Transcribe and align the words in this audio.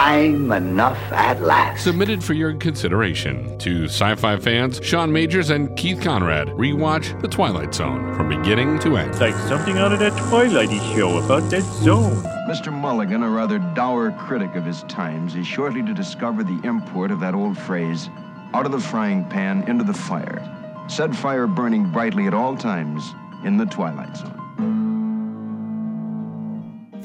time 0.00 0.50
enough 0.50 0.98
at 1.12 1.42
last. 1.42 1.84
Submitted 1.84 2.24
for 2.24 2.32
your 2.32 2.54
consideration 2.54 3.58
to 3.58 3.84
sci 3.84 4.14
fi 4.14 4.38
fans 4.38 4.80
Sean 4.82 5.12
Majors 5.12 5.50
and 5.50 5.76
Keith 5.76 6.00
Conrad. 6.00 6.48
Rewatch 6.48 7.20
The 7.20 7.28
Twilight 7.28 7.74
Zone 7.74 8.14
from 8.14 8.30
beginning 8.30 8.78
to 8.78 8.96
end. 8.96 9.10
It's 9.10 9.20
like 9.20 9.34
something 9.34 9.76
out 9.76 9.92
of 9.92 9.98
that 9.98 10.12
Twilighty 10.14 10.80
show 10.94 11.18
about 11.18 11.50
that 11.50 11.64
zone. 11.84 12.16
Mr. 12.48 12.72
Mulligan, 12.72 13.22
a 13.22 13.28
rather 13.28 13.58
dour 13.74 14.10
critic 14.12 14.54
of 14.54 14.64
his 14.64 14.84
times, 14.84 15.34
is 15.34 15.46
shortly 15.46 15.82
to 15.82 15.92
discover 15.92 16.42
the 16.42 16.58
import 16.64 17.10
of 17.10 17.20
that 17.20 17.34
old 17.34 17.58
phrase, 17.58 18.08
out 18.54 18.64
of 18.64 18.72
the 18.72 18.80
frying 18.80 19.28
pan 19.28 19.68
into 19.68 19.84
the 19.84 19.92
fire. 19.92 20.40
Said 20.88 21.14
fire 21.14 21.46
burning 21.46 21.92
brightly 21.92 22.26
at 22.26 22.32
all 22.32 22.56
times 22.56 23.04
in 23.44 23.58
the 23.58 23.66
Twilight 23.66 24.16
Zone. 24.16 24.39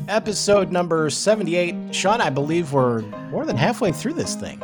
Episode 0.07 0.71
number 0.71 1.09
78. 1.09 1.93
Sean, 1.95 2.21
I 2.21 2.29
believe 2.29 2.73
we're 2.73 3.01
more 3.31 3.43
than 3.45 3.57
halfway 3.57 3.91
through 3.91 4.13
this 4.13 4.35
thing. 4.35 4.61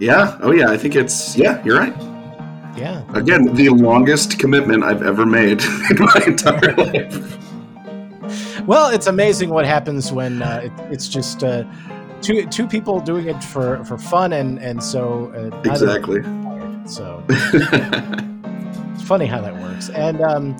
Yeah. 0.00 0.36
Oh, 0.40 0.50
yeah. 0.50 0.70
I 0.70 0.76
think 0.76 0.96
it's, 0.96 1.36
yeah, 1.36 1.62
you're 1.64 1.78
right. 1.78 1.94
Yeah. 2.76 3.04
Again, 3.14 3.54
the 3.54 3.68
longest 3.68 4.38
commitment 4.38 4.82
I've 4.82 5.02
ever 5.02 5.24
made 5.26 5.62
in 5.90 5.96
my 5.98 6.22
entire 6.26 6.74
life. 6.76 8.66
Well, 8.66 8.90
it's 8.90 9.06
amazing 9.06 9.50
what 9.50 9.64
happens 9.64 10.12
when 10.12 10.42
uh, 10.42 10.62
it, 10.64 10.72
it's 10.92 11.08
just 11.08 11.44
uh, 11.44 11.64
two 12.20 12.46
two 12.46 12.66
people 12.66 13.00
doing 13.00 13.28
it 13.28 13.42
for, 13.42 13.84
for 13.84 13.98
fun, 13.98 14.32
and 14.32 14.58
and 14.58 14.82
so 14.82 15.32
uh, 15.34 15.70
Exactly. 15.70 16.22
So 16.86 17.24
it's 17.28 19.02
funny 19.02 19.26
how 19.26 19.40
that 19.40 19.54
works. 19.54 19.88
And 19.90 20.20
um, 20.20 20.56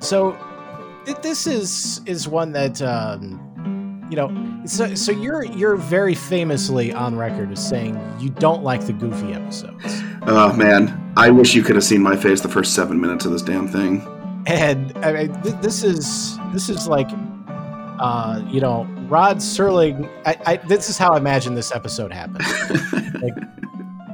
so 0.00 0.36
th- 1.06 1.18
this 1.18 1.46
is 1.46 2.00
is 2.06 2.28
one 2.28 2.52
that 2.52 2.82
um, 2.82 3.40
you 4.12 4.16
know. 4.16 4.62
So 4.66 4.94
so 4.94 5.10
you're 5.10 5.42
you're 5.44 5.76
very 5.76 6.14
famously 6.14 6.92
on 6.92 7.16
record 7.16 7.50
as 7.50 7.66
saying 7.66 7.98
you 8.20 8.28
don't 8.28 8.62
like 8.62 8.86
the 8.86 8.92
goofy 8.92 9.32
episodes. 9.32 10.02
oh, 10.26 10.52
man. 10.52 11.12
I 11.16 11.30
wish 11.30 11.54
you 11.54 11.62
could 11.62 11.74
have 11.76 11.84
seen 11.84 12.02
my 12.02 12.14
face 12.14 12.42
the 12.42 12.48
first 12.48 12.74
seven 12.74 13.00
minutes 13.00 13.24
of 13.24 13.32
this 13.32 13.40
damn 13.42 13.66
thing. 13.66 14.02
and 14.46 14.96
I 14.98 15.12
mean, 15.12 15.42
th- 15.42 15.54
this 15.62 15.82
is 15.82 16.38
this 16.52 16.68
is 16.68 16.86
like 16.86 17.08
uh 17.98 18.42
you 18.48 18.60
know 18.60 18.84
rod 19.08 19.36
serling 19.38 20.08
I, 20.26 20.36
I 20.46 20.56
this 20.56 20.88
is 20.90 20.96
how 20.98 21.12
i 21.12 21.16
imagine 21.18 21.54
this 21.54 21.70
episode 21.72 22.10
happened 22.12 22.44
like 23.22 23.34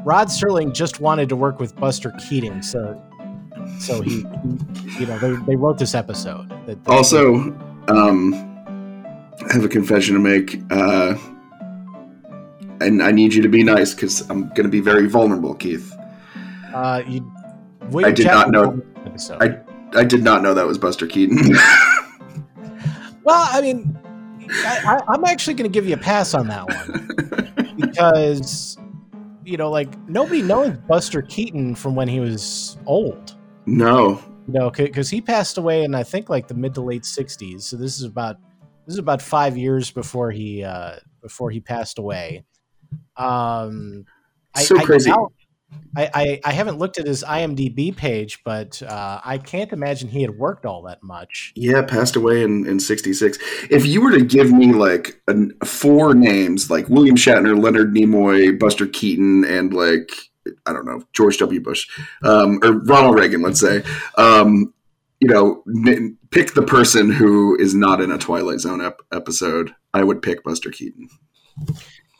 rod 0.05 0.29
serling 0.29 0.75
just 0.75 1.01
wanted 1.01 1.29
to 1.31 1.37
work 1.37 1.59
with 1.61 1.75
buster 1.77 2.11
Keaton 2.29 2.63
so 2.63 3.01
so 3.79 4.03
he, 4.03 4.27
he 4.91 5.01
you 5.01 5.07
know 5.07 5.19
they, 5.19 5.33
they 5.47 5.57
wrote 5.57 5.79
this 5.79 5.95
episode 5.95 6.51
that 6.67 6.85
that- 6.85 6.91
Also, 6.93 7.37
um, 7.89 8.48
I 9.49 9.53
have 9.53 9.65
a 9.65 9.69
confession 9.69 10.15
to 10.15 10.21
make. 10.21 10.61
Uh, 10.71 11.15
and 12.81 13.03
I 13.03 13.11
need 13.13 13.35
you 13.35 13.43
to 13.43 13.49
be 13.49 13.63
nice 13.63 13.95
because 13.95 14.29
I'm 14.31 14.49
going 14.51 14.63
to 14.65 14.69
be 14.69 14.81
very 14.81 15.09
vulnerable, 15.09 15.55
Keith. 15.55 15.93
uh 16.75 17.03
you 17.07 17.21
I 18.05 18.11
did 18.13 18.27
not 18.27 18.51
know- 18.51 18.81
episode. 19.07 19.43
I 19.43 19.59
I 19.99 20.05
did 20.05 20.23
not 20.23 20.43
know 20.43 20.53
that 20.55 20.67
was 20.67 20.79
Buster 20.79 21.07
Keaton. 21.07 21.57
Well, 23.25 23.47
I 23.53 23.61
mean, 23.61 23.99
I, 24.51 24.79
I, 25.07 25.13
I'm 25.13 25.23
actually 25.27 25.53
going 25.53 25.71
to 25.71 25.75
give 25.75 25.87
you 25.87 25.93
a 25.95 25.99
pass 25.99 26.33
on 26.33 26.47
that 26.49 26.67
one 26.67 27.77
because, 27.77 28.79
you 29.45 29.59
know, 29.59 29.71
like 29.71 29.99
nobody 30.09 30.41
knows 30.41 30.79
Buster 30.89 31.21
Keaton 31.21 31.75
from 31.75 31.95
when 31.95 32.09
he 32.09 32.21
was 32.21 32.79
old. 32.87 33.35
no. 33.67 34.23
You 34.47 34.55
know, 34.55 34.71
because 34.71 35.11
he 35.11 35.21
passed 35.21 35.59
away 35.59 35.85
in 35.85 35.95
I 35.95 36.03
think 36.05 36.31
like 36.31 36.49
the 36.49 36.55
mid 36.55 36.73
to 36.77 36.81
late 36.81 37.03
'60s. 37.03 37.61
So 37.65 37.77
this 37.77 37.99
is 37.99 38.05
about 38.05 38.39
this 38.89 38.95
is 38.95 38.99
about 38.99 39.21
five 39.21 39.55
years 39.59 39.91
before 39.91 40.31
he 40.31 40.65
uh, 40.65 40.97
before 41.21 41.51
he 41.51 41.61
passed 41.61 41.99
away. 41.99 42.45
Um, 43.19 44.07
So 44.57 44.81
crazy. 44.81 45.11
doubt- 45.11 45.33
I, 45.95 46.11
I, 46.15 46.41
I 46.47 46.53
haven't 46.53 46.79
looked 46.79 46.99
at 46.99 47.07
his 47.07 47.23
IMDb 47.23 47.95
page, 47.95 48.41
but 48.43 48.83
uh, 48.83 49.21
I 49.23 49.37
can't 49.37 49.71
imagine 49.75 50.09
he 50.09 50.23
had 50.23 50.39
worked 50.39 50.65
all 50.65 50.81
that 50.85 51.03
much. 51.03 51.53
Yeah, 51.55 51.83
passed 51.83 52.17
away 52.17 52.43
in, 52.43 52.67
in 52.67 52.81
66. 52.81 53.37
If 53.71 53.85
you 53.85 54.01
were 54.01 54.13
to 54.13 54.25
give 54.25 54.51
me 54.51 54.73
like 54.73 55.21
an, 55.29 55.53
four 55.67 56.15
names, 56.15 56.71
like 56.71 56.89
William 56.89 57.17
Shatner, 57.17 57.63
Leonard 57.63 57.95
Nimoy, 57.95 58.59
Buster 58.59 58.87
Keaton, 58.87 59.45
and 59.45 59.75
like, 59.75 60.11
I 60.65 60.73
don't 60.73 60.87
know, 60.87 61.03
George 61.13 61.37
W. 61.37 61.61
Bush, 61.61 61.87
um, 62.23 62.61
or 62.63 62.73
Ronald 62.85 63.19
Reagan, 63.19 63.43
let's 63.43 63.61
say, 63.61 63.83
um, 64.17 64.73
you 65.21 65.29
know, 65.29 65.63
n- 65.87 66.17
pick 66.31 66.55
the 66.55 66.63
person 66.63 67.11
who 67.11 67.57
is 67.59 67.75
not 67.75 68.01
in 68.01 68.11
a 68.11 68.19
Twilight 68.19 68.61
Zone 68.61 68.81
ep- 68.81 69.01
episode, 69.13 69.75
I 69.95 70.05
would 70.05 70.23
pick 70.23 70.45
Buster 70.45 70.71
Keaton. 70.71 71.09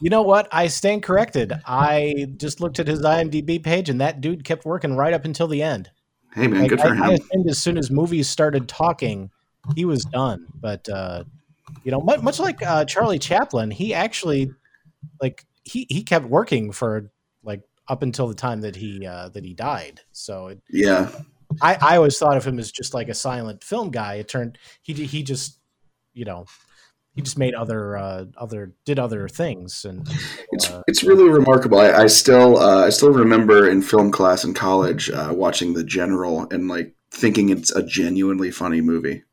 You 0.01 0.11
know 0.11 0.23
what? 0.23 0.49
I 0.53 0.69
stand 0.69 1.03
corrected. 1.03 1.53
I 1.67 2.27
just 2.37 2.61
looked 2.61 2.79
at 2.79 2.87
his 2.87 3.03
IMDb 3.03 3.63
page, 3.63 3.89
and 3.89 4.01
that 4.01 4.21
dude 4.21 4.45
kept 4.45 4.65
working 4.65 4.97
right 4.97 5.13
up 5.13 5.25
until 5.25 5.49
the 5.49 5.63
end. 5.63 5.91
Hey, 6.35 6.47
man, 6.47 6.61
Like, 6.63 6.71
good 6.71 6.81
for 6.81 6.89
I, 6.89 6.91
I 6.91 7.11
him. 7.15 7.21
assumed 7.21 7.49
as 7.51 7.59
soon 7.59 7.79
as 7.79 7.91
movies 7.91 8.29
started 8.29 8.69
talking, 8.69 9.31
he 9.75 9.85
was 9.85 10.05
done. 10.05 10.47
But 10.61 10.89
uh, 10.89 11.25
you 11.85 11.91
know, 11.91 12.01
much, 12.01 12.23
much 12.23 12.39
like 12.39 12.65
uh, 12.65 12.85
Charlie 12.85 13.19
Chaplin, 13.19 13.71
he 13.71 13.93
actually 13.95 14.53
like 15.21 15.45
he 15.65 15.87
he 15.89 16.03
kept 16.03 16.27
working 16.27 16.71
for 16.73 17.11
like 17.43 17.63
up 17.89 18.03
until 18.03 18.29
the 18.29 18.35
time 18.35 18.61
that 18.61 18.77
he 18.77 19.07
uh, 19.07 19.31
that 19.31 19.45
he 19.45 19.55
died. 19.55 20.01
So 20.13 20.49
it, 20.49 20.61
Yeah. 20.71 21.11
I 21.63 21.77
I 21.81 21.97
always 21.97 22.19
thought 22.19 22.37
of 22.37 22.45
him 22.47 22.59
as 22.59 22.71
just 22.71 22.95
like 22.95 23.09
a 23.09 23.15
silent 23.15 23.63
film 23.65 23.91
guy. 23.91 24.15
It 24.15 24.29
turned 24.29 24.59
he 24.83 24.93
he 24.95 25.23
just 25.23 25.59
you 26.15 26.25
know 26.25 26.47
he 27.15 27.23
just 27.23 27.39
made 27.39 27.55
other 27.55 27.97
uh, 27.97 28.25
other 28.37 28.75
did 28.85 28.99
other 28.99 29.29
things 29.29 29.85
and 29.85 30.09
It's 30.53 30.71
uh, 30.71 30.83
it's 30.87 31.03
really 31.03 31.29
remarkable. 31.29 31.79
I, 31.79 31.93
I 31.93 32.07
still 32.07 32.59
uh, 32.59 32.87
I 32.87 32.91
still 32.91 33.13
remember 33.13 33.69
in 33.69 33.83
film 33.83 34.11
class 34.11 34.45
in 34.45 34.55
college 34.55 35.11
uh, 35.11 35.33
watching 35.35 35.75
The 35.75 35.85
General 35.85 36.47
and 36.51 36.69
like 36.69 36.95
thinking 37.11 37.49
it's 37.49 37.71
a 37.73 37.83
genuinely 37.83 38.51
funny 38.51 38.81
movie. 38.81 39.25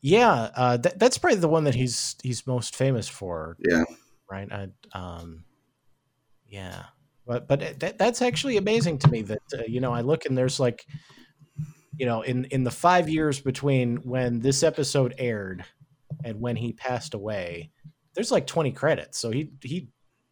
yeah 0.00 0.50
uh, 0.56 0.76
that, 0.78 0.98
that's 0.98 1.18
probably 1.18 1.38
the 1.38 1.48
one 1.48 1.64
that 1.64 1.74
he's 1.74 2.16
he's 2.22 2.46
most 2.46 2.74
famous 2.74 3.08
for 3.08 3.56
Yeah. 3.60 3.84
right 4.30 4.50
I, 4.50 4.68
um 4.98 5.44
yeah 6.48 6.84
but 7.26 7.46
but 7.48 7.78
that, 7.80 7.98
that's 7.98 8.22
actually 8.22 8.56
amazing 8.56 8.98
to 8.98 9.08
me 9.10 9.22
that 9.22 9.42
uh, 9.58 9.62
you 9.66 9.80
know 9.80 9.92
i 9.92 10.00
look 10.00 10.24
and 10.26 10.36
there's 10.36 10.58
like 10.60 10.84
you 11.98 12.06
know 12.06 12.22
in 12.22 12.44
in 12.46 12.64
the 12.64 12.70
five 12.70 13.08
years 13.08 13.40
between 13.40 13.96
when 13.98 14.40
this 14.40 14.62
episode 14.62 15.14
aired 15.18 15.64
and 16.24 16.40
when 16.40 16.56
he 16.56 16.72
passed 16.72 17.14
away 17.14 17.70
there's 18.14 18.30
like 18.30 18.46
20 18.46 18.72
credits 18.72 19.18
so 19.18 19.30
he 19.30 19.50
he 19.62 19.88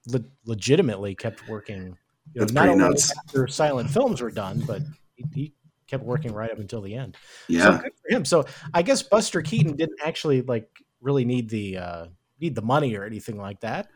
le- 0.08 0.24
legitimately 0.44 1.14
kept 1.14 1.48
working 1.48 1.96
you 2.32 2.40
know, 2.40 2.44
That's 2.44 2.52
not 2.52 2.60
pretty 2.66 2.72
only 2.82 2.88
nuts. 2.94 3.12
after 3.26 3.46
silent 3.48 3.90
films 3.90 4.20
were 4.20 4.30
done 4.30 4.62
but 4.66 4.82
he, 5.16 5.24
he 5.34 5.52
kept 5.86 6.04
working 6.04 6.32
right 6.32 6.50
up 6.50 6.58
until 6.58 6.80
the 6.80 6.94
end 6.94 7.16
so 7.16 7.28
Yeah. 7.48 7.80
good 7.82 7.92
for 8.00 8.14
him. 8.16 8.24
So 8.24 8.46
I 8.72 8.82
guess 8.82 9.02
Buster 9.02 9.42
Keaton 9.42 9.74
didn't 9.76 9.98
actually 10.04 10.42
like 10.42 10.68
really 11.00 11.24
need 11.24 11.48
the 11.48 11.78
uh, 11.78 12.06
need 12.40 12.54
the 12.54 12.62
money 12.62 12.94
or 12.94 13.04
anything 13.04 13.36
like 13.38 13.58
that. 13.62 13.88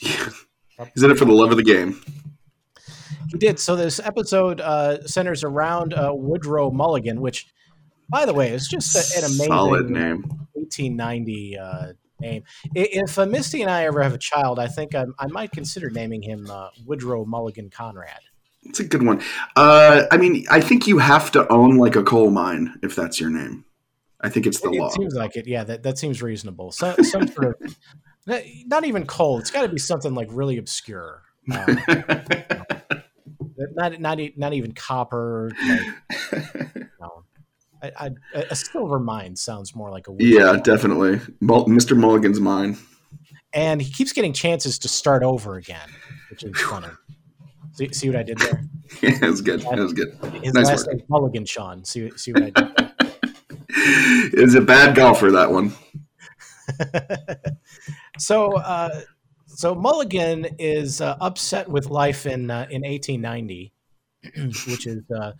He, 0.00 0.08
He's 0.94 1.02
in 1.04 1.10
it 1.12 1.16
for 1.18 1.24
the 1.26 1.32
love 1.32 1.52
of 1.52 1.56
the 1.56 1.62
game. 1.62 2.00
He 3.30 3.38
did. 3.38 3.58
So 3.58 3.76
this 3.76 4.00
episode 4.00 4.60
uh, 4.60 5.06
centers 5.06 5.44
around 5.44 5.94
uh, 5.94 6.12
Woodrow 6.14 6.70
Mulligan, 6.70 7.20
which, 7.20 7.46
by 8.08 8.24
the 8.24 8.34
way, 8.34 8.50
is 8.50 8.68
just 8.68 8.94
a, 8.94 9.18
an 9.18 9.24
amazing 9.24 9.46
Solid 9.46 9.90
name. 9.90 10.22
1890 10.54 11.58
uh, 11.58 11.92
name. 12.20 12.42
If 12.74 13.18
uh, 13.18 13.26
Misty 13.26 13.62
and 13.62 13.70
I 13.70 13.84
ever 13.84 14.02
have 14.02 14.14
a 14.14 14.18
child, 14.18 14.58
I 14.58 14.66
think 14.66 14.94
I, 14.94 15.06
I 15.18 15.26
might 15.28 15.52
consider 15.52 15.90
naming 15.90 16.22
him 16.22 16.48
uh, 16.50 16.68
Woodrow 16.84 17.24
Mulligan 17.24 17.70
Conrad. 17.70 18.20
It's 18.64 18.80
a 18.80 18.84
good 18.84 19.04
one. 19.04 19.22
Uh, 19.56 20.04
I 20.10 20.16
mean, 20.16 20.44
I 20.50 20.60
think 20.60 20.86
you 20.86 20.98
have 20.98 21.30
to 21.32 21.50
own 21.50 21.76
like 21.76 21.96
a 21.96 22.02
coal 22.02 22.30
mine 22.30 22.74
if 22.82 22.94
that's 22.96 23.20
your 23.20 23.30
name. 23.30 23.64
I 24.20 24.28
think 24.28 24.46
it's 24.46 24.60
the 24.60 24.70
It 24.70 24.80
law. 24.80 24.88
seems 24.88 25.14
like 25.14 25.36
it. 25.36 25.46
Yeah, 25.46 25.62
that, 25.64 25.84
that 25.84 25.96
seems 25.96 26.20
reasonable. 26.22 26.72
So, 26.72 26.94
some 27.02 27.28
sort 27.28 27.56
of 27.62 27.76
not- 28.66 28.84
even 28.84 29.06
coal. 29.06 29.38
It's 29.38 29.50
got 29.50 29.62
to 29.62 29.68
be 29.68 29.78
something 29.78 30.12
like 30.14 30.28
really 30.32 30.58
obscure. 30.58 31.22
Uh, 31.50 31.76
not 33.74 34.00
not 34.00 34.18
not 34.36 34.52
even 34.52 34.72
copper. 34.72 35.50
Like, 35.68 36.76
no. 37.00 37.24
I, 37.80 37.92
I, 37.96 38.10
a 38.50 38.56
silver 38.56 38.98
mine 38.98 39.36
sounds 39.36 39.74
more 39.74 39.90
like 39.90 40.08
a 40.08 40.14
yeah, 40.18 40.56
definitely. 40.56 41.18
Mr. 41.42 41.96
Mulligan's 41.96 42.40
mine. 42.40 42.76
And 43.52 43.80
he 43.80 43.90
keeps 43.90 44.12
getting 44.12 44.32
chances 44.32 44.78
to 44.80 44.88
start 44.88 45.22
over 45.22 45.54
again, 45.56 45.88
which 46.30 46.42
is 46.42 46.60
funny. 46.60 46.88
See, 47.72 47.92
see 47.92 48.08
what 48.08 48.16
I 48.18 48.22
did 48.24 48.38
there? 48.38 48.64
Yeah, 49.02 49.10
it 49.22 49.28
was 49.28 49.42
good. 49.42 49.62
It 49.62 49.78
was 49.78 49.92
good. 49.92 50.18
His 50.42 50.54
Nice 50.54 50.66
last 50.66 50.86
work. 50.86 50.96
name 50.96 51.04
Mulligan 51.10 51.44
Sean. 51.44 51.84
See 51.84 52.10
see 52.16 52.32
what 52.32 52.42
I 52.44 52.50
did? 52.50 54.32
Is 54.32 54.54
a 54.56 54.62
bad 54.62 54.96
golfer 54.96 55.30
that 55.30 55.52
one. 55.52 55.74
so 58.18 58.56
uh, 58.56 59.02
so 59.58 59.74
Mulligan 59.74 60.46
is 60.60 61.00
uh, 61.00 61.16
upset 61.20 61.68
with 61.68 61.90
life 61.90 62.26
in 62.26 62.48
uh, 62.48 62.68
in 62.70 62.82
1890, 62.82 63.72
which 64.70 64.86
is 64.86 65.02
uh, 65.10 65.32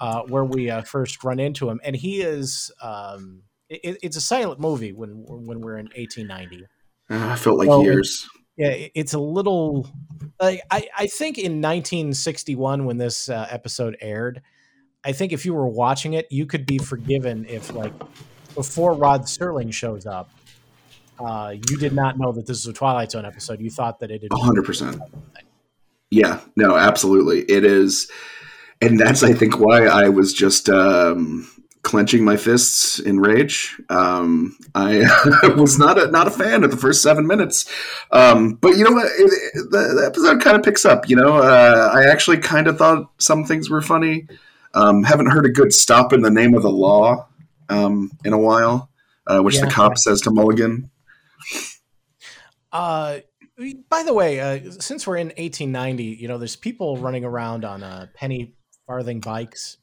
uh, 0.00 0.22
where 0.22 0.46
we 0.46 0.70
uh, 0.70 0.80
first 0.80 1.22
run 1.22 1.38
into 1.38 1.68
him, 1.68 1.78
and 1.84 1.94
he 1.94 2.22
is 2.22 2.72
um, 2.80 3.42
it, 3.68 3.98
it's 4.02 4.16
a 4.16 4.22
silent 4.22 4.58
movie 4.58 4.94
when 4.94 5.22
when 5.26 5.60
we're 5.60 5.76
in 5.76 5.84
1890. 5.94 6.64
Uh, 7.10 7.32
I 7.32 7.36
felt 7.36 7.58
like 7.58 7.68
Well, 7.68 7.82
years. 7.82 8.26
yeah, 8.56 8.74
it's 8.94 9.12
a 9.12 9.18
little 9.18 9.86
like 10.40 10.62
I, 10.70 10.88
I 10.96 11.06
think 11.06 11.36
in 11.36 11.60
1961 11.60 12.86
when 12.86 12.96
this 12.96 13.28
uh, 13.28 13.48
episode 13.50 13.98
aired, 14.00 14.40
I 15.04 15.12
think 15.12 15.32
if 15.34 15.44
you 15.44 15.52
were 15.52 15.68
watching 15.68 16.14
it, 16.14 16.26
you 16.30 16.46
could 16.46 16.64
be 16.64 16.78
forgiven 16.78 17.44
if 17.46 17.74
like 17.74 17.92
before 18.54 18.94
Rod 18.94 19.24
Serling 19.24 19.74
shows 19.74 20.06
up, 20.06 20.30
uh, 21.20 21.54
you 21.54 21.76
did 21.76 21.92
not 21.92 22.18
know 22.18 22.32
that 22.32 22.46
this 22.46 22.58
is 22.58 22.66
a 22.66 22.72
Twilight 22.72 23.10
Zone 23.10 23.24
episode. 23.24 23.60
You 23.60 23.70
thought 23.70 24.00
that 24.00 24.10
it 24.10 24.22
had 24.22 24.30
100%. 24.30 25.00
Yeah, 26.10 26.40
no, 26.56 26.76
absolutely. 26.76 27.40
It 27.40 27.64
is. 27.64 28.10
And 28.80 28.98
that's, 28.98 29.22
I 29.22 29.32
think, 29.32 29.58
why 29.58 29.86
I 29.86 30.08
was 30.08 30.32
just 30.32 30.68
um, 30.70 31.50
clenching 31.82 32.24
my 32.24 32.36
fists 32.36 32.98
in 32.98 33.20
rage. 33.20 33.80
Um, 33.88 34.56
I 34.74 35.04
was 35.56 35.78
not 35.78 35.98
a, 35.98 36.10
not 36.10 36.26
a 36.26 36.30
fan 36.30 36.64
of 36.64 36.70
the 36.70 36.76
first 36.76 37.02
seven 37.02 37.26
minutes. 37.26 37.70
Um, 38.12 38.54
but 38.54 38.76
you 38.76 38.84
know 38.84 38.92
what? 38.92 39.06
It, 39.06 39.32
it, 39.54 39.70
the, 39.70 39.94
the, 40.00 40.06
episode 40.06 40.40
kind 40.40 40.56
of 40.56 40.62
picks 40.62 40.84
up. 40.84 41.08
You 41.08 41.16
know, 41.16 41.38
uh, 41.38 41.90
I 41.92 42.04
actually 42.04 42.38
kind 42.38 42.68
of 42.68 42.78
thought 42.78 43.10
some 43.18 43.44
things 43.44 43.68
were 43.68 43.82
funny. 43.82 44.26
Um, 44.74 45.02
haven't 45.02 45.26
heard 45.26 45.46
a 45.46 45.50
good 45.50 45.72
stop 45.72 46.12
in 46.12 46.22
the 46.22 46.30
name 46.30 46.54
of 46.54 46.62
the 46.62 46.70
law 46.70 47.26
um, 47.68 48.12
in 48.24 48.32
a 48.32 48.38
while, 48.38 48.90
uh, 49.26 49.40
which 49.40 49.56
yeah. 49.56 49.64
the 49.64 49.70
cop 49.70 49.98
says 49.98 50.20
to 50.22 50.30
Mulligan. 50.30 50.90
Uh, 52.72 53.20
by 53.88 54.02
the 54.02 54.14
way, 54.14 54.40
uh, 54.40 54.70
since 54.72 55.06
we're 55.06 55.16
in 55.16 55.28
1890, 55.28 56.04
you 56.04 56.28
know, 56.28 56.38
there's 56.38 56.56
people 56.56 56.96
running 56.98 57.24
around 57.24 57.64
on 57.64 57.82
uh, 57.82 58.06
penny 58.14 58.54
farthing 58.86 59.20
bikes, 59.20 59.78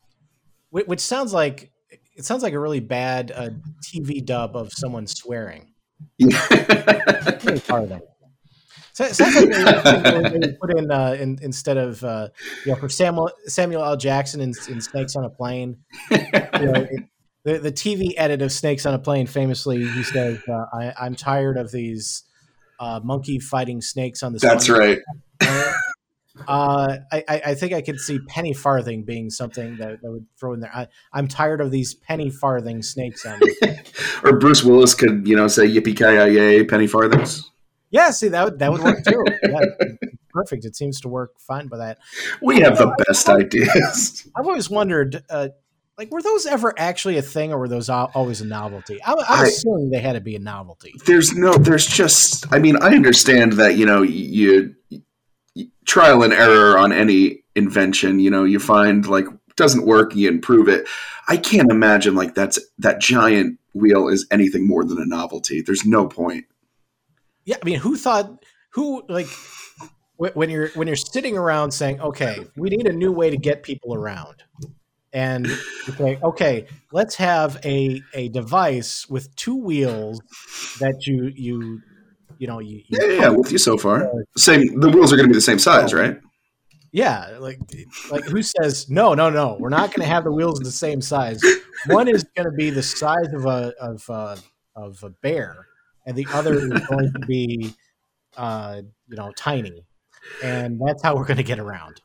which, 0.70 0.88
which, 0.88 1.00
sounds 1.00 1.34
like 1.34 1.72
it 2.16 2.24
sounds 2.24 2.44
like 2.44 2.54
a 2.54 2.60
really 2.60 2.80
bad 2.80 3.32
uh, 3.36 3.50
TV 3.84 4.24
dub 4.24 4.56
of 4.56 4.72
someone 4.72 5.08
swearing. 5.08 5.72
Yeah. 6.18 6.38
farthing. 7.60 8.02
So, 8.94 9.06
sounds 9.08 9.36
like 9.36 9.50
they, 9.50 10.40
they 10.40 10.54
put 10.54 10.78
in, 10.78 10.92
uh, 10.92 11.18
in, 11.20 11.38
instead 11.42 11.78
of 11.78 12.04
uh, 12.04 12.30
you 12.66 12.72
know 12.72 12.78
for 12.78 12.90
Samuel 12.90 13.32
Samuel 13.46 13.84
L. 13.84 13.98
Jackson 13.98 14.40
in, 14.42 14.54
in 14.70 14.82
Snakes 14.82 15.16
on 15.16 15.26
a 15.26 15.30
Plane. 15.30 15.78
You 16.12 16.18
know, 16.18 16.88
it, 16.90 17.04
the 17.46 17.60
the 17.60 17.72
TV 17.72 18.14
edit 18.18 18.42
of 18.42 18.52
Snakes 18.52 18.86
on 18.86 18.94
a 18.94 19.00
Plane 19.00 19.28
famously 19.28 19.88
he 19.88 20.04
says, 20.04 20.40
uh, 20.50 20.66
I, 20.74 20.94
"I'm 21.00 21.16
tired 21.16 21.58
of 21.58 21.72
these 21.72 22.24
uh, 22.80 23.00
monkey 23.04 23.40
fighting 23.40 23.82
snakes 23.82 24.24
on 24.24 24.34
the." 24.34 24.40
That's 24.40 24.70
right. 24.70 25.00
Uh, 26.50 26.98
I, 27.14 27.24
I 27.30 27.56
think 27.56 27.72
I 27.72 27.82
could 27.82 27.98
see 27.98 28.20
penny 28.28 28.54
farthing 28.54 29.04
being 29.04 29.30
something 29.30 29.78
that, 29.78 30.02
that 30.02 30.12
would 30.12 30.26
throw 30.38 30.54
in 30.54 30.60
there. 30.60 30.72
I, 30.76 30.88
am 31.18 31.30
tired 31.30 31.62
of 31.62 31.72
these 31.72 31.94
penny 31.94 32.30
farthing 32.30 32.82
snakes 32.82 33.26
on 33.26 33.40
or 34.24 34.38
Bruce 34.38 34.62
Willis 34.62 34.94
could, 34.94 35.26
you 35.26 35.36
know, 35.36 35.48
say 35.48 35.66
yippee 35.66 35.96
ki 35.96 36.36
yay 36.36 36.66
penny 36.66 36.88
farthings. 36.88 37.50
Yeah, 37.90 38.12
see 38.12 38.28
that 38.28 38.44
would 38.44 38.60
that 38.60 38.72
would 38.72 38.82
work 38.82 39.04
too. 39.06 39.24
Yeah, 39.50 39.62
perfect. 40.30 40.66
It 40.66 40.76
seems 40.76 41.00
to 41.02 41.08
work 41.08 41.40
fine 41.40 41.68
by 41.68 41.78
that. 41.78 42.00
We 42.42 42.60
have 42.60 42.78
the 42.78 42.94
best 43.08 43.30
ideas. 43.30 44.28
I've 44.36 44.46
always 44.46 44.70
wondered, 44.70 45.24
uh, 45.30 45.50
like, 45.98 46.12
were 46.12 46.22
those 46.22 46.46
ever 46.46 46.74
actually 46.78 47.18
a 47.18 47.22
thing, 47.22 47.54
or 47.54 47.60
were 47.60 47.68
those 47.68 47.90
always 47.90 48.42
a 48.42 48.46
novelty? 48.46 49.02
I, 49.04 49.14
I 49.14 49.44
assuming 49.44 49.90
they 49.92 50.00
had 50.00 50.14
to 50.14 50.22
be 50.22 50.36
a 50.36 50.40
novelty. 50.40 50.94
There's 51.06 51.34
no, 51.34 51.54
there's 51.56 51.86
just. 51.86 52.52
I 52.52 52.60
mean, 52.60 52.76
I 52.82 52.96
understand 52.96 53.54
that 53.54 53.78
you 53.78 53.86
know 53.86 54.02
you, 54.02 54.76
you 55.56 55.68
trial 55.86 56.24
and 56.24 56.34
error 56.34 56.78
on 56.78 56.92
any 56.92 57.44
invention. 57.56 58.20
You 58.20 58.30
know, 58.30 58.44
you 58.44 58.60
find 58.60 59.08
like 59.08 59.26
doesn't 59.56 59.86
work, 59.86 60.16
you 60.16 60.28
improve 60.28 60.68
it. 60.68 60.88
I 61.28 61.38
can't 61.38 61.72
imagine 61.72 62.16
like 62.16 62.36
that's 62.36 62.60
that 62.80 63.00
giant 63.00 63.60
wheel 63.74 64.08
is 64.08 64.28
anything 64.32 64.68
more 64.68 64.84
than 64.84 65.00
a 65.00 65.06
novelty. 65.06 65.62
There's 65.62 65.86
no 65.86 66.08
point. 66.08 66.46
Yeah, 67.46 67.58
I 67.62 67.66
mean, 67.66 67.80
who 67.80 67.96
thought 67.96 68.44
who 68.72 69.04
like 69.08 69.28
when 70.18 70.50
you're 70.50 70.70
when 70.70 70.88
you're 70.88 70.96
sitting 70.96 71.38
around 71.38 71.72
saying, 71.72 72.02
"Okay, 72.02 72.46
we 72.56 72.70
need 72.70 72.88
a 72.88 72.94
new 72.94 73.12
way 73.12 73.30
to 73.30 73.38
get 73.38 73.64
people 73.64 73.94
around," 73.94 74.44
and 75.16 75.48
okay, 75.90 76.20
okay, 76.22 76.68
let's 76.92 77.16
have 77.16 77.58
a 77.64 78.04
a 78.14 78.28
device 78.30 79.10
with 79.10 79.34
two 79.38 79.56
wheels 79.56 80.20
that 80.82 81.08
you 81.08 81.32
you 81.34 81.82
you 82.38 82.48
know 82.48 82.60
you, 82.60 82.84
you 82.88 83.00
yeah, 83.00 83.22
yeah 83.22 83.30
with 83.30 83.50
you 83.50 83.58
so 83.58 83.78
far. 83.78 84.12
Same, 84.36 84.82
the 84.82 84.90
wheels 84.90 85.14
are 85.14 85.16
going 85.16 85.28
to 85.28 85.32
be 85.32 85.38
the 85.38 85.42
same 85.42 85.58
size, 85.58 85.94
right? 85.94 86.20
Yeah, 86.92 87.38
like 87.40 87.60
like 88.12 88.26
who 88.26 88.44
says 88.44 88.90
no, 88.90 89.14
no, 89.14 89.30
no? 89.30 89.56
We're 89.58 89.70
not 89.70 89.90
going 89.90 90.02
to 90.02 90.14
have 90.14 90.26
the 90.26 90.34
wheels 90.34 90.60
the 90.60 90.70
same 90.70 91.02
size. 91.02 91.42
One 91.88 92.10
is 92.10 92.26
going 92.36 92.50
to 92.50 92.56
be 92.56 92.70
the 92.70 92.84
size 92.84 93.34
of 93.34 93.46
a 93.46 93.74
of 93.80 94.04
a, 94.10 94.38
of 94.76 95.02
a 95.02 95.12
bear, 95.22 95.66
and 96.06 96.18
the 96.18 96.28
other 96.34 96.56
is 96.56 96.88
going 96.88 97.14
to 97.14 97.20
be, 97.26 97.74
uh, 98.36 98.82
you 99.08 99.16
know, 99.16 99.32
tiny, 99.38 99.86
and 100.44 100.78
that's 100.86 101.02
how 101.02 101.16
we're 101.16 101.26
going 101.26 101.38
to 101.38 101.44
get 101.44 101.60
around. 101.60 102.02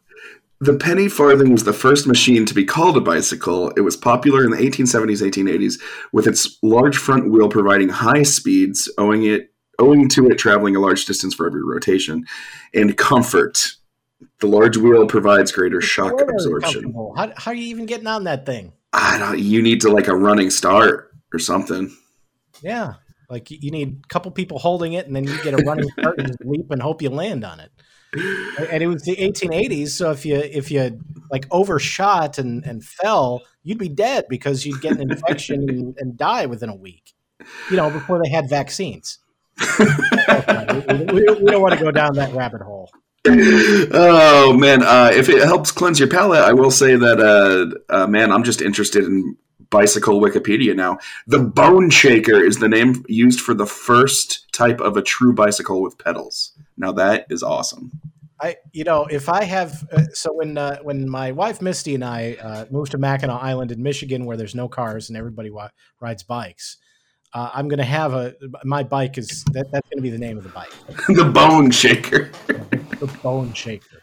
The 0.62 0.76
penny 0.76 1.08
farthing 1.08 1.52
was 1.52 1.64
the 1.64 1.72
first 1.72 2.06
machine 2.06 2.44
to 2.44 2.52
be 2.52 2.66
called 2.66 2.94
a 2.98 3.00
bicycle. 3.00 3.70
It 3.70 3.80
was 3.80 3.96
popular 3.96 4.44
in 4.44 4.50
the 4.50 4.58
1870s, 4.58 5.22
1880s, 5.22 5.80
with 6.12 6.26
its 6.26 6.58
large 6.62 6.98
front 6.98 7.30
wheel 7.30 7.48
providing 7.48 7.88
high 7.88 8.24
speeds, 8.24 8.92
owing 8.98 9.24
it 9.24 9.50
owing 9.78 10.08
to 10.10 10.28
it 10.28 10.36
traveling 10.36 10.76
a 10.76 10.80
large 10.80 11.06
distance 11.06 11.34
for 11.34 11.46
every 11.46 11.64
rotation, 11.64 12.26
and 12.74 12.96
comfort. 12.98 13.72
The 14.40 14.46
large 14.46 14.76
wheel 14.76 15.06
provides 15.06 15.50
greater 15.50 15.80
shock 15.80 16.20
absorption. 16.20 16.92
How, 17.16 17.32
how 17.36 17.50
are 17.52 17.54
you 17.54 17.64
even 17.64 17.86
getting 17.86 18.06
on 18.06 18.24
that 18.24 18.44
thing? 18.44 18.74
I 18.92 19.18
don't. 19.18 19.38
You 19.38 19.62
need 19.62 19.80
to 19.80 19.90
like 19.90 20.08
a 20.08 20.16
running 20.16 20.50
start 20.50 21.10
or 21.32 21.38
something. 21.38 21.96
Yeah, 22.60 22.94
like 23.30 23.50
you 23.50 23.70
need 23.70 24.02
a 24.04 24.08
couple 24.08 24.30
people 24.32 24.58
holding 24.58 24.92
it, 24.92 25.06
and 25.06 25.16
then 25.16 25.24
you 25.24 25.42
get 25.42 25.54
a 25.54 25.64
running 25.64 25.88
start 25.98 26.20
and 26.20 26.36
leap 26.44 26.70
and 26.70 26.82
hope 26.82 27.00
you 27.00 27.08
land 27.08 27.44
on 27.44 27.60
it. 27.60 27.70
And 28.12 28.82
it 28.82 28.88
was 28.88 29.02
the 29.02 29.16
1880s, 29.16 29.88
so 29.90 30.10
if 30.10 30.26
you 30.26 30.36
if 30.36 30.70
you 30.70 31.00
like 31.30 31.46
overshot 31.50 32.38
and, 32.38 32.64
and 32.64 32.84
fell, 32.84 33.42
you'd 33.62 33.78
be 33.78 33.88
dead 33.88 34.26
because 34.28 34.66
you'd 34.66 34.80
get 34.80 34.92
an 34.98 35.10
infection 35.10 35.68
and, 35.68 35.96
and 35.98 36.16
die 36.16 36.46
within 36.46 36.68
a 36.68 36.74
week. 36.74 37.14
You 37.70 37.76
know, 37.76 37.88
before 37.90 38.20
they 38.22 38.28
had 38.28 38.48
vaccines. 38.48 39.18
okay, 39.78 40.84
we, 40.88 41.12
we, 41.12 41.34
we, 41.34 41.50
don't 41.50 41.62
want 41.62 41.74
to 41.74 41.80
go 41.80 41.90
down 41.90 42.14
that 42.14 42.32
rabbit 42.34 42.62
hole. 42.62 42.90
Oh 43.26 44.56
man, 44.58 44.82
uh, 44.82 45.10
if 45.12 45.28
it 45.28 45.42
helps 45.44 45.70
cleanse 45.70 45.98
your 45.98 46.08
palate, 46.08 46.42
I 46.42 46.52
will 46.52 46.70
say 46.70 46.96
that 46.96 47.20
uh, 47.20 47.94
uh, 47.94 48.06
man, 48.06 48.32
I'm 48.32 48.42
just 48.42 48.62
interested 48.62 49.04
in 49.04 49.36
bicycle 49.70 50.20
Wikipedia 50.20 50.74
now. 50.74 50.98
The 51.26 51.38
Bone 51.38 51.90
Shaker 51.90 52.42
is 52.42 52.58
the 52.58 52.68
name 52.68 53.04
used 53.08 53.40
for 53.40 53.54
the 53.54 53.66
first 53.66 54.52
type 54.52 54.80
of 54.80 54.96
a 54.96 55.02
true 55.02 55.32
bicycle 55.32 55.80
with 55.80 55.98
pedals. 55.98 56.52
Now 56.80 56.92
that 56.92 57.26
is 57.30 57.42
awesome. 57.42 57.92
I, 58.40 58.56
you 58.72 58.84
know, 58.84 59.04
if 59.04 59.28
I 59.28 59.44
have, 59.44 59.86
uh, 59.92 60.04
so 60.14 60.32
when 60.32 60.56
uh, 60.56 60.78
when 60.78 61.08
my 61.08 61.30
wife 61.32 61.60
Misty 61.60 61.94
and 61.94 62.02
I 62.02 62.36
uh, 62.42 62.64
moved 62.70 62.92
to 62.92 62.98
Mackinac 62.98 63.42
Island 63.42 63.70
in 63.70 63.82
Michigan, 63.82 64.24
where 64.24 64.38
there's 64.38 64.54
no 64.54 64.66
cars 64.66 65.10
and 65.10 65.18
everybody 65.18 65.50
wa- 65.50 65.68
rides 66.00 66.22
bikes, 66.22 66.78
uh, 67.34 67.50
I'm 67.52 67.68
going 67.68 67.78
to 67.78 67.84
have 67.84 68.14
a 68.14 68.34
my 68.64 68.82
bike 68.82 69.18
is 69.18 69.44
that, 69.52 69.70
that's 69.70 69.86
going 69.90 69.98
to 69.98 70.02
be 70.02 70.08
the 70.08 70.18
name 70.18 70.38
of 70.38 70.44
the 70.44 70.50
bike, 70.50 70.72
the 71.08 71.30
Bone 71.30 71.70
Shaker, 71.70 72.30
the 72.48 73.18
Bone 73.22 73.52
Shaker. 73.52 74.02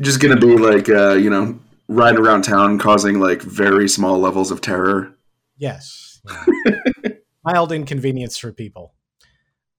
Just 0.00 0.20
going 0.20 0.36
to 0.36 0.46
be 0.46 0.58
like, 0.58 0.88
uh, 0.88 1.12
you 1.12 1.30
know, 1.30 1.60
riding 1.86 2.18
around 2.20 2.42
town 2.42 2.78
causing 2.78 3.20
like 3.20 3.42
very 3.42 3.88
small 3.88 4.18
levels 4.18 4.50
of 4.50 4.60
terror. 4.60 5.14
Yes. 5.56 6.20
Yeah. 6.66 7.52
Mild 7.52 7.72
inconvenience 7.72 8.38
for 8.38 8.50
people. 8.50 8.94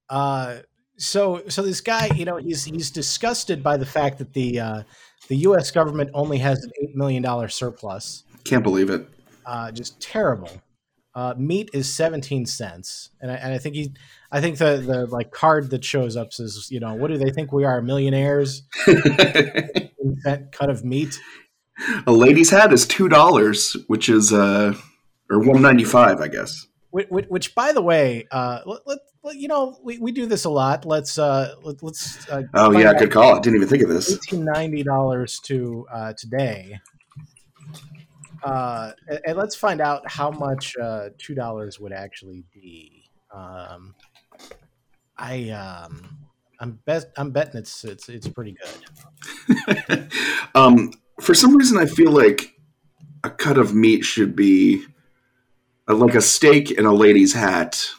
Uh, 0.07 0.57
so 0.97 1.43
so 1.47 1.61
this 1.61 1.81
guy, 1.81 2.09
you 2.15 2.25
know, 2.25 2.37
he's 2.37 2.65
he's 2.65 2.91
disgusted 2.91 3.63
by 3.63 3.77
the 3.77 3.85
fact 3.85 4.17
that 4.19 4.33
the 4.33 4.59
uh, 4.59 4.83
the 5.27 5.37
U.S. 5.37 5.71
government 5.71 6.11
only 6.13 6.37
has 6.39 6.63
an 6.63 6.71
eight 6.81 6.95
million 6.95 7.23
dollar 7.23 7.47
surplus. 7.47 8.23
Can't 8.43 8.63
believe 8.63 8.89
it. 8.89 9.07
Uh, 9.45 9.71
just 9.71 9.99
terrible. 10.01 10.61
Uh, 11.13 11.33
meat 11.37 11.69
is 11.73 11.93
seventeen 11.93 12.45
cents, 12.45 13.09
and 13.21 13.31
I, 13.31 13.35
and 13.35 13.53
I 13.53 13.57
think 13.57 13.75
he, 13.75 13.93
I 14.31 14.41
think 14.41 14.57
the 14.57 14.77
the 14.77 15.05
like 15.05 15.31
card 15.31 15.69
that 15.69 15.83
shows 15.83 16.15
up 16.17 16.33
says, 16.33 16.67
you 16.69 16.79
know, 16.79 16.93
what 16.93 17.07
do 17.07 17.17
they 17.17 17.31
think 17.31 17.51
we 17.51 17.63
are, 17.63 17.81
millionaires? 17.81 18.63
cut 20.51 20.69
of 20.69 20.83
meat 20.83 21.19
a 22.07 22.11
lady's 22.11 22.49
hat 22.49 22.71
is 22.73 22.85
two 22.85 23.09
dollars, 23.09 23.75
which 23.87 24.09
is 24.09 24.31
uh, 24.31 24.73
or 25.29 25.39
one 25.39 25.61
ninety 25.61 25.83
five, 25.83 26.19
I 26.19 26.27
guess. 26.27 26.67
Which, 26.95 27.25
which, 27.27 27.55
by 27.55 27.73
the 27.73 27.81
way, 27.81 28.25
uh, 28.31 28.61
let, 28.65 28.99
let, 29.21 29.35
you 29.35 29.49
know, 29.49 29.77
we, 29.83 29.97
we 29.97 30.13
do 30.13 30.27
this 30.27 30.45
a 30.45 30.49
lot. 30.49 30.85
Let's 30.85 31.17
uh, 31.17 31.55
let, 31.61 31.83
us 31.83 32.25
uh, 32.29 32.43
oh 32.53 32.71
yeah, 32.71 32.93
good 32.93 33.11
call. 33.11 33.35
I 33.35 33.39
didn't 33.41 33.57
even 33.57 33.67
think 33.67 33.83
of 33.83 33.89
this. 33.89 34.13
Eighteen 34.13 34.45
ninety 34.45 34.81
dollars 34.81 35.41
to 35.41 35.85
uh, 35.93 36.13
today. 36.17 36.79
Uh, 38.45 38.93
and, 39.09 39.19
and, 39.27 39.37
let's 39.37 39.57
find 39.57 39.81
out 39.81 40.09
how 40.09 40.31
much 40.31 40.77
uh, 40.77 41.09
two 41.17 41.35
dollars 41.35 41.81
would 41.81 41.91
actually 41.91 42.45
be. 42.53 43.03
Um, 43.29 43.93
I 45.17 45.49
um, 45.49 46.01
I'm 46.61 46.79
bet 46.85 47.11
I'm 47.17 47.31
betting 47.31 47.59
it's 47.59 47.83
it's 47.83 48.07
it's 48.07 48.29
pretty 48.29 48.55
good. 49.49 50.09
um, 50.55 50.93
for 51.19 51.33
some 51.33 51.57
reason, 51.57 51.77
I 51.77 51.87
feel 51.87 52.11
like 52.11 52.53
a 53.25 53.29
cut 53.29 53.57
of 53.57 53.75
meat 53.75 54.05
should 54.05 54.33
be 54.33 54.85
like 55.87 56.15
a 56.15 56.21
steak 56.21 56.71
in 56.71 56.85
a 56.85 56.93
lady's 56.93 57.33
hat. 57.33 57.89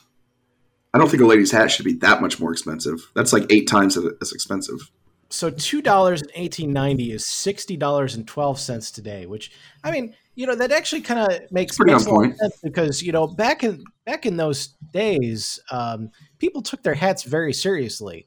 I 0.93 0.99
don't 0.99 1.09
think 1.09 1.23
a 1.23 1.27
lady's 1.27 1.53
hat 1.53 1.71
should 1.71 1.85
be 1.85 1.95
that 1.95 2.21
much 2.21 2.41
more 2.41 2.53
expensive. 2.53 3.11
That's 3.15 3.33
like 3.33 3.47
eight 3.51 3.69
times 3.69 3.97
as 3.99 4.33
expensive. 4.33 4.91
So 5.29 5.51
two 5.51 5.83
dollars 5.83 6.23
in 6.23 6.29
eighteen 6.35 6.73
ninety 6.73 7.13
is 7.13 7.27
sixty 7.27 7.77
dollars 7.77 8.15
and 8.15 8.27
twelve 8.27 8.59
cents 8.59 8.91
today. 8.91 9.27
Which 9.27 9.51
I 9.83 9.91
mean, 9.91 10.15
you 10.37 10.47
know, 10.47 10.55
that 10.55 10.73
actually 10.73 11.03
kind 11.03 11.21
of 11.21 11.53
makes, 11.53 11.79
makes 11.81 12.05
point 12.05 12.39
sense 12.39 12.59
because 12.63 13.03
you 13.03 13.13
know 13.13 13.27
back 13.27 13.65
in 13.65 13.83
back 14.05 14.25
in 14.25 14.37
those 14.37 14.69
days, 14.93 15.61
um, 15.71 16.11
people 16.39 16.63
took 16.63 16.83
their 16.83 16.95
hats 16.95 17.25
very 17.25 17.53
seriously, 17.53 18.27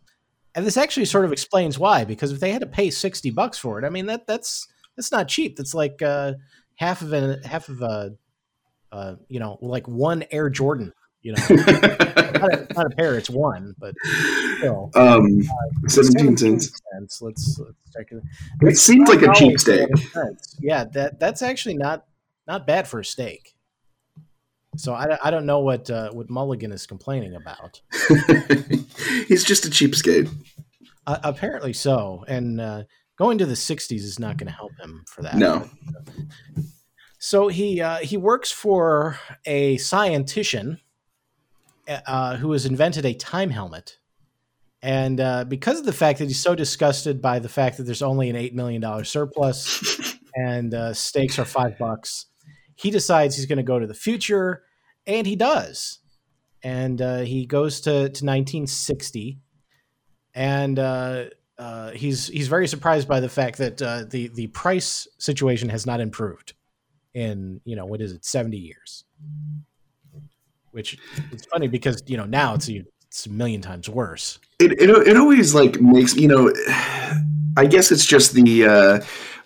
and 0.56 0.66
this 0.66 0.78
actually 0.78 1.06
sort 1.06 1.26
of 1.26 1.32
explains 1.32 1.80
why. 1.80 2.04
Because 2.04 2.32
if 2.32 2.40
they 2.40 2.52
had 2.52 2.62
to 2.62 2.68
pay 2.68 2.90
sixty 2.90 3.32
bucks 3.32 3.58
for 3.58 3.80
it, 3.80 3.86
I 3.86 3.90
mean 3.90 4.08
that 4.08 4.28
that's 4.28 4.68
that's 4.96 5.12
not 5.12 5.30
cheap. 5.30 5.56
That's 5.56 5.74
like 5.74 6.02
uh, 6.02 6.34
half 6.76 7.02
of 7.02 7.14
a 7.14 7.38
half 7.46 7.70
of 7.70 7.82
a 7.82 8.12
uh, 8.92 9.16
you 9.28 9.40
know 9.40 9.58
like 9.62 9.88
one 9.88 10.24
Air 10.32 10.50
Jordan 10.50 10.94
you 11.22 11.34
know, 11.34 11.44
not, 11.50 12.54
a, 12.54 12.68
not, 12.74 12.86
a, 12.86 12.90
pair, 12.96 13.18
it's 13.18 13.30
one, 13.30 13.76
but 13.78 13.94
still. 14.58 14.90
Um, 14.96 15.42
uh, 15.42 15.90
17 15.90 16.38
cents. 16.38 16.72
cents. 16.94 17.22
Let's, 17.22 17.60
let's 17.60 17.78
check 17.96 18.08
it. 18.12 18.24
It 18.62 18.78
seems 18.78 19.10
like 19.10 19.22
a 19.22 19.34
cheap 19.34 19.60
steak. 19.60 19.90
Yeah, 20.60 20.86
that 20.94 21.20
that's 21.20 21.42
actually 21.42 21.76
not 21.76 22.06
not 22.48 22.66
bad 22.66 22.88
for 22.88 23.00
a 23.00 23.06
steak. 23.06 23.56
So 24.78 24.94
I, 24.94 25.18
I 25.24 25.32
don't 25.32 25.46
know 25.46 25.60
what 25.60 25.90
uh, 25.90 26.12
what 26.12 26.30
Mulligan 26.30 26.72
is 26.72 26.86
complaining 26.86 27.36
about. 27.36 27.82
He's 29.28 29.44
just 29.44 29.66
a 29.66 29.70
cheapskate. 29.70 30.30
Uh, 31.06 31.18
apparently 31.24 31.74
so, 31.74 32.24
and 32.28 32.62
uh, 32.62 32.84
going 33.18 33.38
to 33.40 33.46
the 33.46 33.56
'60s 33.56 33.92
is 33.92 34.20
not 34.20 34.38
going 34.38 34.48
to 34.48 34.54
help 34.54 34.72
him 34.80 35.04
for 35.08 35.22
that. 35.24 35.36
No. 35.36 35.70
So 37.20 37.50
he 37.50 37.82
uh, 37.82 37.98
he 37.98 38.16
works 38.16 38.50
for 38.50 39.20
a 39.46 39.76
scientician 39.78 40.80
uh, 41.88 42.38
who 42.38 42.54
has 42.54 42.66
invented 42.66 43.06
a 43.06 43.14
time 43.14 43.50
helmet. 43.50 43.98
And 44.82 45.20
uh, 45.20 45.44
because 45.44 45.80
of 45.80 45.86
the 45.86 45.94
fact 45.94 46.20
that 46.20 46.30
he's 46.30 46.40
so 46.40 46.56
disgusted 46.56 47.22
by 47.22 47.40
the 47.40 47.50
fact 47.50 47.78
that 47.78 47.84
there's 47.84 48.02
only 48.02 48.30
an 48.30 48.38
$8 48.38 48.54
million 48.54 49.04
surplus 49.04 50.18
and 50.36 50.74
uh, 50.74 50.94
steaks 50.94 51.38
are 51.38 51.46
five 51.46 51.78
bucks, 51.78 52.28
he 52.76 52.90
decides 52.90 53.36
he's 53.36 53.46
going 53.46 53.58
to 53.58 53.64
go 53.64 53.78
to 53.78 53.88
the 53.88 53.94
future. 53.94 54.64
And 55.06 55.28
he 55.28 55.36
does. 55.36 56.00
And 56.64 57.02
uh, 57.02 57.20
he 57.20 57.46
goes 57.46 57.82
to, 57.82 57.92
to 57.92 58.26
1960. 58.26 59.40
And 60.34 60.80
uh, 60.80 61.26
uh, 61.58 61.92
he's, 61.92 62.28
he's 62.28 62.48
very 62.48 62.68
surprised 62.68 63.08
by 63.08 63.20
the 63.20 63.28
fact 63.28 63.58
that 63.58 63.78
the, 63.80 64.32
the 64.34 64.48
price 64.48 65.08
situation 65.18 65.68
has 65.70 65.86
not 65.86 66.00
improved 66.00 66.54
in, 67.14 67.62
you 67.66 67.76
know, 67.76 67.86
what 67.86 68.02
is 68.02 68.14
it, 68.14 68.26
70 68.26 68.58
years 68.58 69.06
which 70.72 70.98
is 71.32 71.46
funny 71.46 71.68
because 71.68 72.02
you 72.08 72.18
know 72.18 72.26
now 72.26 72.54
it's 72.54 72.70
a, 72.70 72.84
it's 73.04 73.26
a 73.26 73.30
million 73.30 73.62
times 73.62 73.90
worse. 73.90 74.40
It, 74.60 74.74
it 74.74 74.90
it 74.90 75.18
always 75.18 75.54
like 75.54 75.80
makes 75.82 76.16
you 76.16 76.28
know, 76.28 76.54
I 77.58 77.66
guess 77.66 77.92
it's 77.92 78.06
just 78.06 78.34
the 78.34 78.66
uh, 78.66 79.02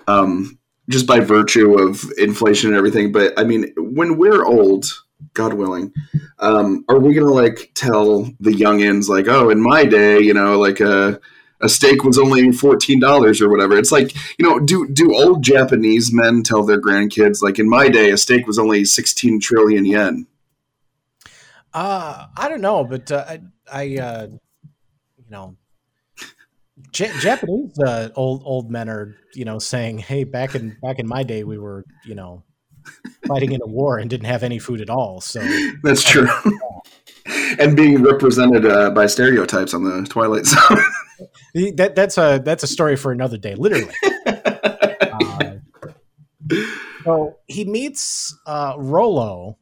um, 0.07 0.57
just 0.89 1.07
by 1.07 1.19
virtue 1.19 1.79
of 1.79 2.03
inflation 2.17 2.69
and 2.69 2.77
everything. 2.77 3.11
But 3.11 3.33
I 3.37 3.43
mean, 3.43 3.73
when 3.77 4.17
we're 4.17 4.45
old, 4.45 4.85
God 5.33 5.53
willing, 5.53 5.93
um, 6.39 6.83
are 6.89 6.99
we 6.99 7.13
gonna 7.13 7.31
like 7.31 7.71
tell 7.75 8.23
the 8.39 8.51
youngins 8.51 9.07
like, 9.07 9.27
oh, 9.27 9.49
in 9.49 9.61
my 9.61 9.85
day, 9.85 10.19
you 10.19 10.33
know, 10.33 10.59
like 10.59 10.81
uh, 10.81 11.19
a 11.63 11.69
steak 11.69 12.03
was 12.03 12.19
only 12.19 12.51
fourteen 12.51 12.99
dollars 12.99 13.41
or 13.41 13.49
whatever. 13.49 13.77
It's 13.77 13.91
like 13.91 14.13
you 14.37 14.47
know, 14.47 14.59
do 14.59 14.87
do 14.87 15.15
old 15.15 15.43
Japanese 15.43 16.11
men 16.13 16.43
tell 16.43 16.63
their 16.63 16.81
grandkids 16.81 17.41
like, 17.41 17.59
in 17.59 17.69
my 17.69 17.89
day, 17.89 18.11
a 18.11 18.17
steak 18.17 18.45
was 18.45 18.59
only 18.59 18.85
sixteen 18.85 19.39
trillion 19.39 19.85
yen? 19.85 20.27
Uh, 21.73 22.27
I 22.37 22.49
don't 22.49 22.61
know, 22.61 22.83
but 22.83 23.11
uh, 23.11 23.25
I, 23.27 23.41
I 23.71 23.97
uh, 23.97 24.27
you 25.17 25.31
know, 25.31 25.55
J- 26.91 27.11
Japanese 27.19 27.77
uh, 27.79 28.09
old 28.15 28.43
old 28.45 28.69
men 28.69 28.89
are, 28.89 29.15
you 29.33 29.45
know, 29.45 29.57
saying, 29.57 29.99
"Hey, 29.99 30.23
back 30.23 30.55
in 30.55 30.77
back 30.81 30.99
in 30.99 31.07
my 31.07 31.23
day, 31.23 31.43
we 31.43 31.57
were, 31.57 31.85
you 32.05 32.15
know, 32.15 32.43
fighting 33.27 33.53
in 33.53 33.61
a 33.63 33.67
war 33.67 33.97
and 33.97 34.09
didn't 34.09 34.27
have 34.27 34.43
any 34.43 34.59
food 34.59 34.81
at 34.81 34.89
all." 34.89 35.21
So 35.21 35.41
that's 35.81 36.03
true. 36.03 36.27
and 37.59 37.75
being 37.75 38.03
represented 38.03 38.65
uh, 38.65 38.91
by 38.91 39.07
stereotypes 39.07 39.73
on 39.73 39.83
the 39.83 40.05
Twilight 40.09 40.45
Zone. 40.45 40.59
that 41.53 41.93
that's 41.95 42.17
a 42.17 42.41
that's 42.43 42.63
a 42.63 42.67
story 42.67 42.95
for 42.95 43.11
another 43.11 43.37
day, 43.37 43.55
literally. 43.55 43.93
uh, 44.25 45.51
so 47.03 47.37
he 47.47 47.65
meets 47.65 48.35
uh, 48.45 48.75
Rollo 48.77 49.57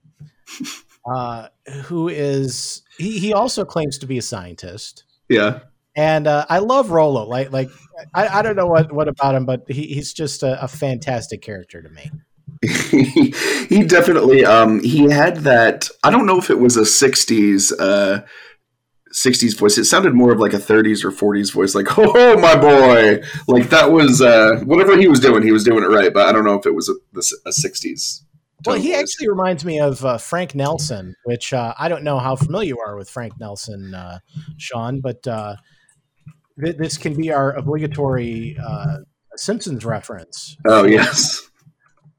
uh, 1.06 1.48
who 1.84 2.08
is 2.08 2.84
he, 2.98 3.20
he 3.20 3.34
also 3.34 3.66
claims 3.66 3.98
to 4.00 4.06
be 4.06 4.18
a 4.18 4.22
scientist. 4.22 5.04
Yeah. 5.30 5.62
And 5.96 6.28
uh, 6.28 6.46
I 6.50 6.60
love 6.60 6.92
Rollo. 6.92 7.26
Like, 7.26 7.52
like 7.52 7.70
I, 8.14 8.28
I 8.28 8.42
don't 8.42 8.56
know 8.56 8.68
what, 8.68 8.92
what 8.94 9.08
about 9.08 9.36
him, 9.36 9.46
but 9.46 9.64
he, 9.68 9.88
he's 9.88 10.14
just 10.14 10.44
a, 10.44 10.62
a 10.64 10.68
fantastic 10.68 11.42
character 11.42 11.82
to 11.82 11.90
me. 11.90 12.12
he 12.92 13.84
definitely 13.84 14.46
um 14.46 14.84
he 14.84 15.10
had 15.10 15.38
that 15.38 15.90
i 16.04 16.12
don't 16.12 16.28
know 16.28 16.38
if 16.38 16.52
it 16.52 16.60
was 16.60 16.78
a 16.78 16.82
60s 16.82 17.74
uh 17.80 18.22
60s 19.14 19.58
voice 19.58 19.78
it 19.78 19.86
sounded 19.86 20.14
more 20.14 20.32
of 20.32 20.40
like 20.40 20.54
a 20.54 20.58
30s 20.58 21.04
or 21.04 21.12
40s 21.12 21.52
voice 21.52 21.76
like 21.76 21.88
oh 21.98 22.38
my 22.40 22.56
boy 22.56 23.22
like 23.48 23.70
that 23.70 23.92
was 23.92 24.22
uh 24.22 24.60
whatever 24.64 24.98
he 24.98 25.08
was 25.08 25.20
doing 25.20 25.44
he 25.44 25.52
was 25.52 25.64
doing 25.64 25.84
it 25.84 25.88
right 25.88 26.14
but 26.14 26.28
i 26.28 26.32
don't 26.32 26.46
know 26.46 26.56
if 26.56 26.66
it 26.66 26.74
was 26.74 26.90
a, 26.90 26.94
a 27.46 27.52
60s 27.52 28.22
well, 28.66 28.78
he 28.78 28.94
actually 28.94 29.30
reminds 29.30 29.66
me 29.66 29.80
of 29.80 30.06
uh, 30.06 30.18
Frank 30.18 30.54
Nelson, 30.54 31.16
which 31.26 31.54
uh, 31.54 31.74
I 31.80 31.90
don't 31.90 32.04
know 32.04 32.20
how 32.20 32.36
familiar 32.36 32.70
you 32.70 32.80
are 32.80 32.96
with 32.96 33.10
Frank 33.10 33.34
Nelson, 33.40 33.94
uh, 33.94 34.20
Sean, 34.58 35.02
but 35.02 35.26
uh, 35.28 35.56
th- 36.64 36.78
this 36.78 36.98
can 36.98 37.16
be 37.16 37.32
our 37.32 37.54
obligatory 37.54 38.58
uh, 38.64 38.98
Simpsons 39.36 39.84
reference. 39.84 40.58
Oh 40.68 40.86
yes, 40.86 41.50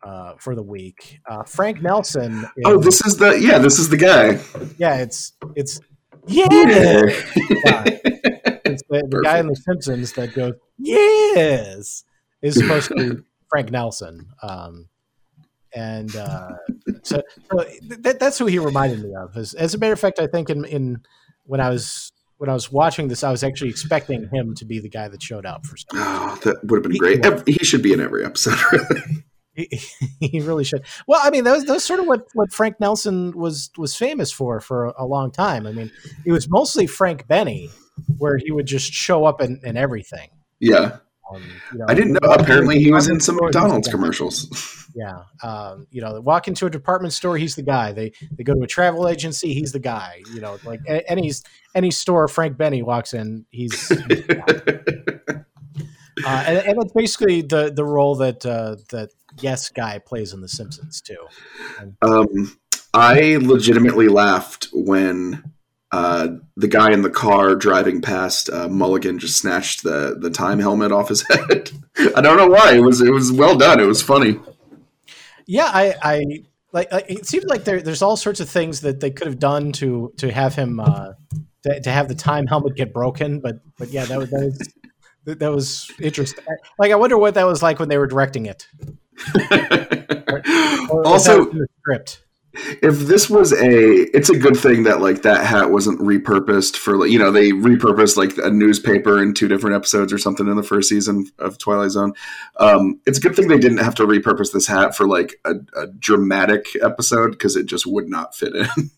uh, 0.03 0.35
for 0.39 0.55
the 0.55 0.63
week. 0.63 1.21
Uh, 1.29 1.45
Frank 1.45 1.83
Nelson. 1.83 2.41
Is, 2.57 2.65
oh, 2.65 2.79
this 2.79 3.05
is 3.07 3.17
the 3.17 3.39
yeah, 3.41 3.59
this 3.59 3.79
is 3.79 3.89
the 3.89 3.97
guy. 3.97 4.41
Yeah, 4.79 4.97
it's 4.97 5.33
it's 5.55 5.81
yeah. 6.27 6.47
yeah. 6.51 7.05
it's 8.65 8.83
the, 8.89 9.07
the 9.09 9.21
guy 9.25 9.39
in 9.39 9.47
the 9.47 9.57
Simpsons 9.57 10.13
that 10.13 10.35
goes 10.35 10.55
yes 10.79 12.05
is 12.43 12.55
supposed 12.55 12.89
to 12.89 12.95
be 12.95 13.23
Frank 13.49 13.71
Nelson. 13.71 14.29
Um, 14.43 14.89
and 15.75 16.15
uh, 16.17 16.51
so, 17.03 17.23
so 17.51 17.65
that, 18.01 18.19
that's 18.21 18.39
who 18.39 18.47
he 18.47 18.59
reminded 18.59 19.03
me 19.03 19.15
of. 19.15 19.37
As, 19.37 19.55
as, 19.55 19.75
a 19.75 19.79
matter 19.79 19.93
of 19.93 20.01
fact, 20.01 20.19
I 20.19 20.27
think 20.27 20.51
in, 20.51 20.65
in 20.67 21.03
when 21.45 21.61
I 21.61 21.71
was 21.71 22.13
when 22.39 22.51
I 22.51 22.55
was 22.55 22.73
watching 22.73 23.09
this, 23.09 23.23
I 23.23 23.31
was 23.31 23.45
actually 23.45 23.71
expecting 23.71 24.29
him 24.33 24.55
to 24.57 24.65
be 24.65 24.81
the 24.81 24.89
guy 24.89 25.09
that 25.09 25.23
showed 25.23 25.47
up 25.47 25.65
for 25.65 25.77
some. 25.77 25.89
Oh, 25.95 26.39
that 26.45 26.57
would 26.65 26.79
have 26.79 26.83
been 26.83 26.93
he, 26.93 26.99
great. 26.99 27.25
He, 27.47 27.53
he, 27.53 27.65
should 27.65 27.83
be 27.83 27.93
in 27.93 28.01
every 28.01 28.25
episode. 28.25 28.59
Really. 28.73 29.25
He, 29.55 29.69
he, 30.21 30.41
really 30.41 30.65
should. 30.65 30.85
Well, 31.07 31.21
I 31.23 31.31
mean, 31.31 31.45
those 31.45 31.65
those 31.65 31.85
sort 31.85 32.01
of 32.01 32.07
what, 32.07 32.27
what 32.35 32.53
Frank 32.53 32.81
Nelson 32.81 33.37
was 33.37 33.71
was 33.77 33.95
famous 33.95 34.33
for 34.33 34.61
for 34.61 34.87
a, 34.87 34.95
a 34.99 35.07
long 35.07 35.31
time. 35.31 35.67
I 35.67 35.73
mean, 35.73 35.91
it 36.25 36.33
was 36.33 36.49
mostly 36.49 36.87
Frank 36.87 37.27
Benny, 37.27 37.71
where 38.19 38.39
he 38.39 38.51
would 38.51 38.67
just 38.67 38.93
show 38.93 39.25
up 39.25 39.41
in, 39.41 39.61
in 39.63 39.77
everything. 39.77 40.31
Yeah. 40.61 40.99
Um, 41.33 41.43
you 41.73 41.79
know, 41.79 41.87
I 41.89 41.95
didn't 41.95 42.13
know. 42.13 42.33
Apparently, 42.33 42.79
he 42.79 42.91
was 42.91 43.09
in 43.09 43.21
some 43.21 43.37
McDonald's 43.37 43.89
commercials. 43.89 44.89
Yeah, 44.95 45.23
um, 45.43 45.87
you 45.91 46.03
know, 46.03 46.21
walk 46.21 46.49
into 46.49 46.67
a 46.67 46.71
department 46.71 47.15
store, 47.15 47.39
he's 47.39 47.55
the 47.55 47.63
guy. 47.63 47.93
They 47.93 48.13
they 48.33 48.45
go 48.45 48.55
to 48.55 48.61
a 48.63 48.67
travel 48.67 49.09
agency, 49.09 49.55
he's 49.55 49.73
the 49.73 49.79
guy. 49.79 50.23
You 50.35 50.41
know, 50.41 50.59
like 50.65 50.81
any 50.87 51.33
any 51.75 51.91
store 51.91 52.29
Frank 52.29 52.59
Benny 52.59 52.83
walks 52.83 53.15
in, 53.15 53.47
he's. 53.51 53.89
he's 53.89 54.29
uh, 56.27 56.45
and, 56.47 56.59
and 56.59 56.83
it's 56.83 56.93
basically 56.93 57.43
the 57.43 57.73
the 57.75 57.85
role 57.85 58.17
that 58.17 58.45
uh, 58.45 58.77
that 58.91 59.11
Yes 59.41 59.69
guy 59.69 59.99
plays 59.99 60.33
in 60.33 60.41
The 60.41 60.49
Simpsons 60.49 61.01
too. 61.01 61.27
Um, 62.03 62.57
I 62.95 63.39
legitimately 63.41 64.09
laughed 64.09 64.69
when 64.73 65.53
uh, 65.93 66.29
the 66.57 66.69
guy 66.69 66.91
in 66.93 67.03
the 67.03 67.11
car 67.11 67.55
driving 67.55 68.01
past 68.01 68.49
uh, 68.51 68.69
Mulligan 68.69 69.19
just 69.19 69.39
snatched 69.39 69.83
the 69.83 70.17
the 70.19 70.31
time 70.31 70.59
helmet 70.59 70.91
off 70.91 71.09
his 71.09 71.23
head. 71.29 71.71
I 72.17 72.21
don't 72.21 72.39
know 72.39 72.49
why. 72.49 72.75
It 72.75 72.81
was 72.81 73.01
it 73.01 73.13
was 73.13 73.31
well 73.31 73.57
done. 73.57 73.79
It 73.79 73.87
was 73.87 74.03
funny. 74.03 74.41
Yeah, 75.47 75.71
I, 75.73 75.95
I 76.03 76.25
like. 76.73 76.89
It 76.91 77.27
seems 77.27 77.45
like 77.45 77.65
there, 77.65 77.83
there's 77.83 78.01
all 78.01 78.17
sorts 78.17 78.41
of 78.41 78.49
things 78.49 78.81
that 78.81 79.01
they 79.01 79.11
could 79.11 79.27
have 79.27 79.39
done 79.39 79.73
to 79.73 80.13
to 80.17 80.33
have 80.33 80.55
him 80.55 80.81
uh, 80.81 81.13
to, 81.65 81.81
to 81.81 81.91
have 81.91 82.09
the 82.09 82.15
time 82.15 82.47
helmet 82.47 82.75
get 82.75 82.95
broken. 82.95 83.41
But 83.41 83.61
but 83.77 83.89
yeah, 83.91 84.07
that 84.07 84.19
was 84.19 84.31
that 84.31 84.45
was, 84.45 85.37
that 85.37 85.53
was 85.53 85.91
interesting. 86.01 86.45
Like 86.79 86.91
I 86.91 86.97
wonder 86.97 87.19
what 87.19 87.35
that 87.35 87.47
was 87.47 87.63
like 87.63 87.79
when 87.79 87.91
they 87.91 87.99
were 87.99 88.07
directing 88.07 88.47
it. 88.47 88.67
Or, 90.91 91.07
also, 91.07 91.51
script 91.81 92.23
if 92.55 92.99
this 93.01 93.31
was 93.31 93.53
a 93.53 94.17
it's 94.17 94.29
a 94.29 94.37
good 94.37 94.57
thing 94.57 94.83
that 94.83 95.01
like 95.01 95.23
that 95.23 95.45
hat 95.45 95.71
wasn't 95.71 95.99
repurposed 96.01 96.77
for 96.77 96.99
like 96.99 97.11
you 97.11 97.19
know 97.19 97.31
they 97.31 97.51
repurposed 97.51 98.17
like 98.17 98.37
a 98.39 98.51
newspaper 98.51 99.23
in 99.23 99.33
two 99.33 99.49
different 99.49 99.75
episodes 99.75 100.13
or 100.13 100.19
something 100.19 100.47
in 100.47 100.57
the 100.57 100.63
first 100.63 100.89
season 100.89 101.27
of 101.39 101.57
twilight 101.57 101.91
zone 101.91 102.13
um, 102.59 103.01
it's 103.07 103.19
a 103.19 103.21
good 103.21 103.35
thing 103.35 103.49
they 103.49 103.59
didn't 103.59 103.79
have 103.79 103.95
to 103.95 104.07
repurpose 104.07 104.53
this 104.53 104.67
hat 104.67 104.95
for 104.95 105.07
like 105.09 105.37
a, 105.47 105.55
a 105.77 105.87
dramatic 105.99 106.67
episode 106.83 107.31
because 107.31 107.57
it 107.57 107.65
just 107.65 107.87
would 107.87 108.09
not 108.09 108.35
fit 108.35 108.55
in 108.55 108.69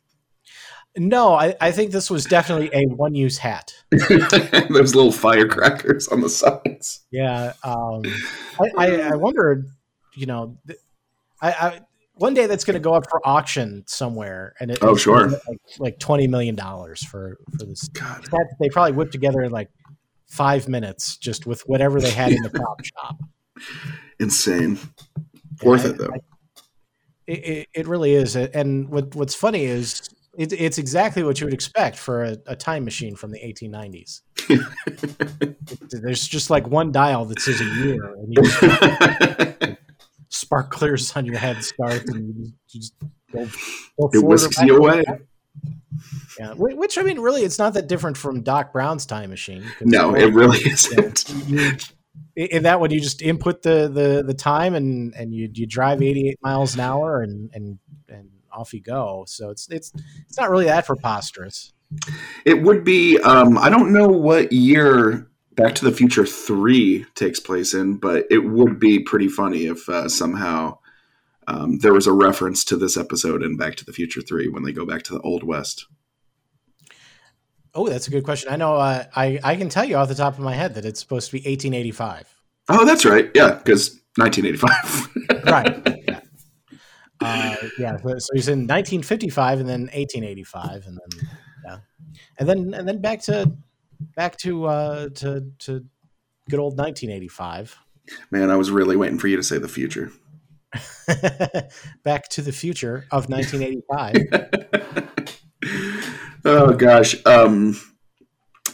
No, 0.97 1.35
I, 1.35 1.56
I 1.61 1.73
think 1.73 1.90
this 1.90 2.09
was 2.09 2.25
definitely 2.25 2.71
a 2.73 2.87
one 2.87 3.16
use 3.16 3.37
hat. 3.37 3.75
Those 3.90 4.94
little 4.94 5.11
firecrackers 5.11 6.06
on 6.06 6.21
the 6.21 6.28
sides. 6.28 7.04
Yeah. 7.11 7.54
Um, 7.64 8.02
I, 8.61 8.71
I, 8.78 9.00
I 9.00 9.14
wondered, 9.16 9.66
you 10.14 10.26
know, 10.26 10.59
I, 11.40 11.50
I 11.50 11.80
one 12.14 12.35
day 12.35 12.47
that's 12.47 12.64
going 12.64 12.75
to 12.75 12.80
go 12.80 12.94
up 12.94 13.09
for 13.11 13.26
auction 13.26 13.85
somewhere, 13.87 14.54
and 14.61 14.71
it, 14.71 14.78
oh 14.83 14.97
sure, 14.97 15.28
like, 15.28 15.59
like 15.78 15.99
twenty 15.99 16.26
million 16.26 16.54
dollars 16.54 17.04
for 17.04 17.38
for 17.59 17.66
this. 17.66 17.88
God. 17.88 18.26
They 18.61 18.68
probably 18.68 18.92
whipped 18.92 19.12
together 19.12 19.42
in 19.42 19.52
like 19.52 19.71
five 20.26 20.68
minutes, 20.68 21.16
just 21.16 21.47
with 21.47 21.62
whatever 21.62 22.00
they 22.00 22.11
had 22.11 22.33
in 22.33 22.42
the 22.42 22.50
prop 22.50 22.85
shop. 22.85 23.18
Insane, 24.21 24.78
worth 25.62 25.85
it 25.85 25.99
though. 25.99 26.11
I, 26.12 26.21
it, 27.26 27.68
it 27.75 27.88
really 27.88 28.14
is, 28.14 28.37
and 28.37 28.88
what 28.88 29.14
what's 29.14 29.35
funny 29.35 29.64
is 29.64 30.09
it, 30.37 30.52
it's 30.52 30.78
exactly 30.78 31.23
what 31.23 31.40
you 31.40 31.47
would 31.47 31.54
expect 31.54 31.97
for 31.97 32.25
a, 32.25 32.37
a 32.47 32.56
time 32.56 32.85
machine 32.85 33.14
from 33.16 33.30
the 33.30 33.38
1890s. 33.38 34.23
There's 35.90 36.26
just 36.26 36.50
like 36.50 36.66
one 36.66 36.92
dial 36.92 37.25
that 37.26 37.40
says 37.40 37.61
a 37.61 37.64
year, 37.64 38.14
and 40.34 40.40
you 40.40 40.40
just, 40.40 40.40
spark 40.40 40.70
clears 40.70 41.16
on 41.16 41.26
your 41.26 41.38
head 41.38 41.62
starts, 41.64 42.10
and 42.10 42.34
you 42.36 42.52
just 42.68 42.94
go, 43.32 43.46
go 43.98 44.10
it 44.12 44.24
whisks 44.24 44.60
you 44.62 44.76
away. 44.76 45.04
Yeah, 46.38 46.54
which 46.54 46.98
I 46.98 47.02
mean, 47.02 47.20
really, 47.20 47.42
it's 47.42 47.58
not 47.58 47.74
that 47.74 47.86
different 47.86 48.16
from 48.16 48.42
Doc 48.42 48.72
Brown's 48.72 49.06
time 49.06 49.30
machine. 49.30 49.64
No, 49.80 50.14
it 50.14 50.34
really 50.34 50.58
isn't. 50.70 51.28
You, 51.46 51.72
in 52.36 52.64
that 52.64 52.80
one, 52.80 52.90
you 52.90 53.00
just 53.00 53.22
input 53.22 53.62
the 53.62 53.88
the 53.88 54.24
the 54.26 54.34
time, 54.34 54.74
and 54.74 55.14
and 55.14 55.32
you 55.32 55.48
you 55.52 55.66
drive 55.66 56.02
88 56.02 56.38
miles 56.42 56.74
an 56.74 56.80
hour, 56.80 57.22
and 57.22 57.50
and 57.54 57.78
and 58.08 58.28
off 58.52 58.74
you 58.74 58.82
go. 58.82 59.24
So 59.26 59.50
it's 59.50 59.68
it's 59.70 59.92
it's 60.28 60.36
not 60.36 60.50
really 60.50 60.64
that 60.66 60.86
preposterous. 60.86 61.72
It 62.44 62.62
would 62.62 62.84
be. 62.84 63.18
Um, 63.18 63.56
I 63.56 63.70
don't 63.70 63.92
know 63.92 64.08
what 64.08 64.52
year 64.52 65.28
Back 65.56 65.75
to 65.76 65.84
the 65.84 65.92
Future 65.92 66.26
Three 66.26 67.06
takes 67.14 67.38
place 67.38 67.75
in, 67.75 67.96
but 67.96 68.26
it 68.30 68.38
would 68.38 68.80
be 68.80 68.99
pretty 68.99 69.28
funny 69.28 69.66
if 69.66 69.88
uh, 69.88 70.08
somehow 70.08 70.78
um, 71.46 71.78
there 71.78 71.92
was 71.92 72.06
a 72.06 72.12
reference 72.12 72.64
to 72.64 72.76
this 72.76 72.96
episode 72.96 73.42
in 73.42 73.56
Back 73.56 73.76
to 73.76 73.84
the 73.84 73.92
Future 73.92 74.20
Three 74.20 74.49
when 74.49 74.64
they 74.64 74.73
go 74.73 74.84
back 74.84 75.02
to 75.04 75.14
the 75.14 75.20
Old 75.20 75.44
West. 75.44 75.87
Oh, 77.75 77.88
that's 77.88 78.06
a 78.06 78.11
good 78.11 78.25
question. 78.25 78.52
I 78.52 78.56
know. 78.56 78.76
Uh, 78.76 79.04
I 79.14 79.40
I 79.42 79.56
can 79.56 79.68
tell 79.68 79.84
you 79.84 79.96
off 79.96 80.08
the 80.08 80.14
top 80.14 80.34
of 80.34 80.40
my 80.40 80.54
head 80.54 80.75
that 80.75 80.84
it's 80.84 81.00
supposed 81.00 81.26
to 81.26 81.32
be 81.32 81.38
1885. 81.38 82.34
Oh, 82.68 82.84
that's 82.84 83.04
right. 83.04 83.30
Yeah, 83.34 83.54
because 83.54 84.00
1985. 84.16 85.44
right. 85.46 86.00
Yeah. 87.20 87.20
Uh, 87.20 87.68
yeah. 87.78 87.96
So 87.96 88.28
he's 88.34 88.49
in 88.49 88.66
1955 88.66 89.61
and 89.61 89.68
then 89.68 89.80
1885 89.82 90.87
and 90.87 90.99
then 90.99 91.28
yeah, 91.64 91.78
and 92.38 92.49
then 92.49 92.75
and 92.75 92.87
then 92.87 93.00
back 93.00 93.23
to 93.23 93.50
back 94.16 94.36
to 94.38 94.66
uh, 94.66 95.08
to 95.10 95.50
to 95.60 95.84
good 96.50 96.60
old 96.60 96.78
1985. 96.78 97.76
Man, 98.30 98.50
I 98.50 98.56
was 98.56 98.70
really 98.70 98.96
waiting 98.96 99.18
for 99.18 99.28
you 99.28 99.36
to 99.36 99.42
say 99.42 99.58
the 99.58 99.68
future. 99.68 100.12
back 102.02 102.28
to 102.28 102.42
the 102.42 102.52
future 102.52 103.06
of 103.10 103.28
1985. 103.28 104.16
oh 106.44 106.72
gosh. 106.72 107.14
Um, 107.24 107.80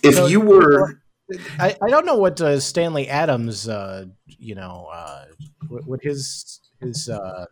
if 0.02 0.14
so, 0.14 0.26
you 0.26 0.40
were 0.40 1.00
I, 1.58 1.76
I 1.82 1.90
don't 1.90 2.06
know 2.06 2.16
what 2.16 2.40
uh, 2.40 2.58
Stanley 2.58 3.08
Adams, 3.08 3.68
uh, 3.68 4.06
you 4.26 4.54
know, 4.54 4.88
uh, 4.92 5.26
what, 5.68 5.86
what, 5.86 6.00
his 6.02 6.60
his 6.80 7.08
uh, 7.08 7.46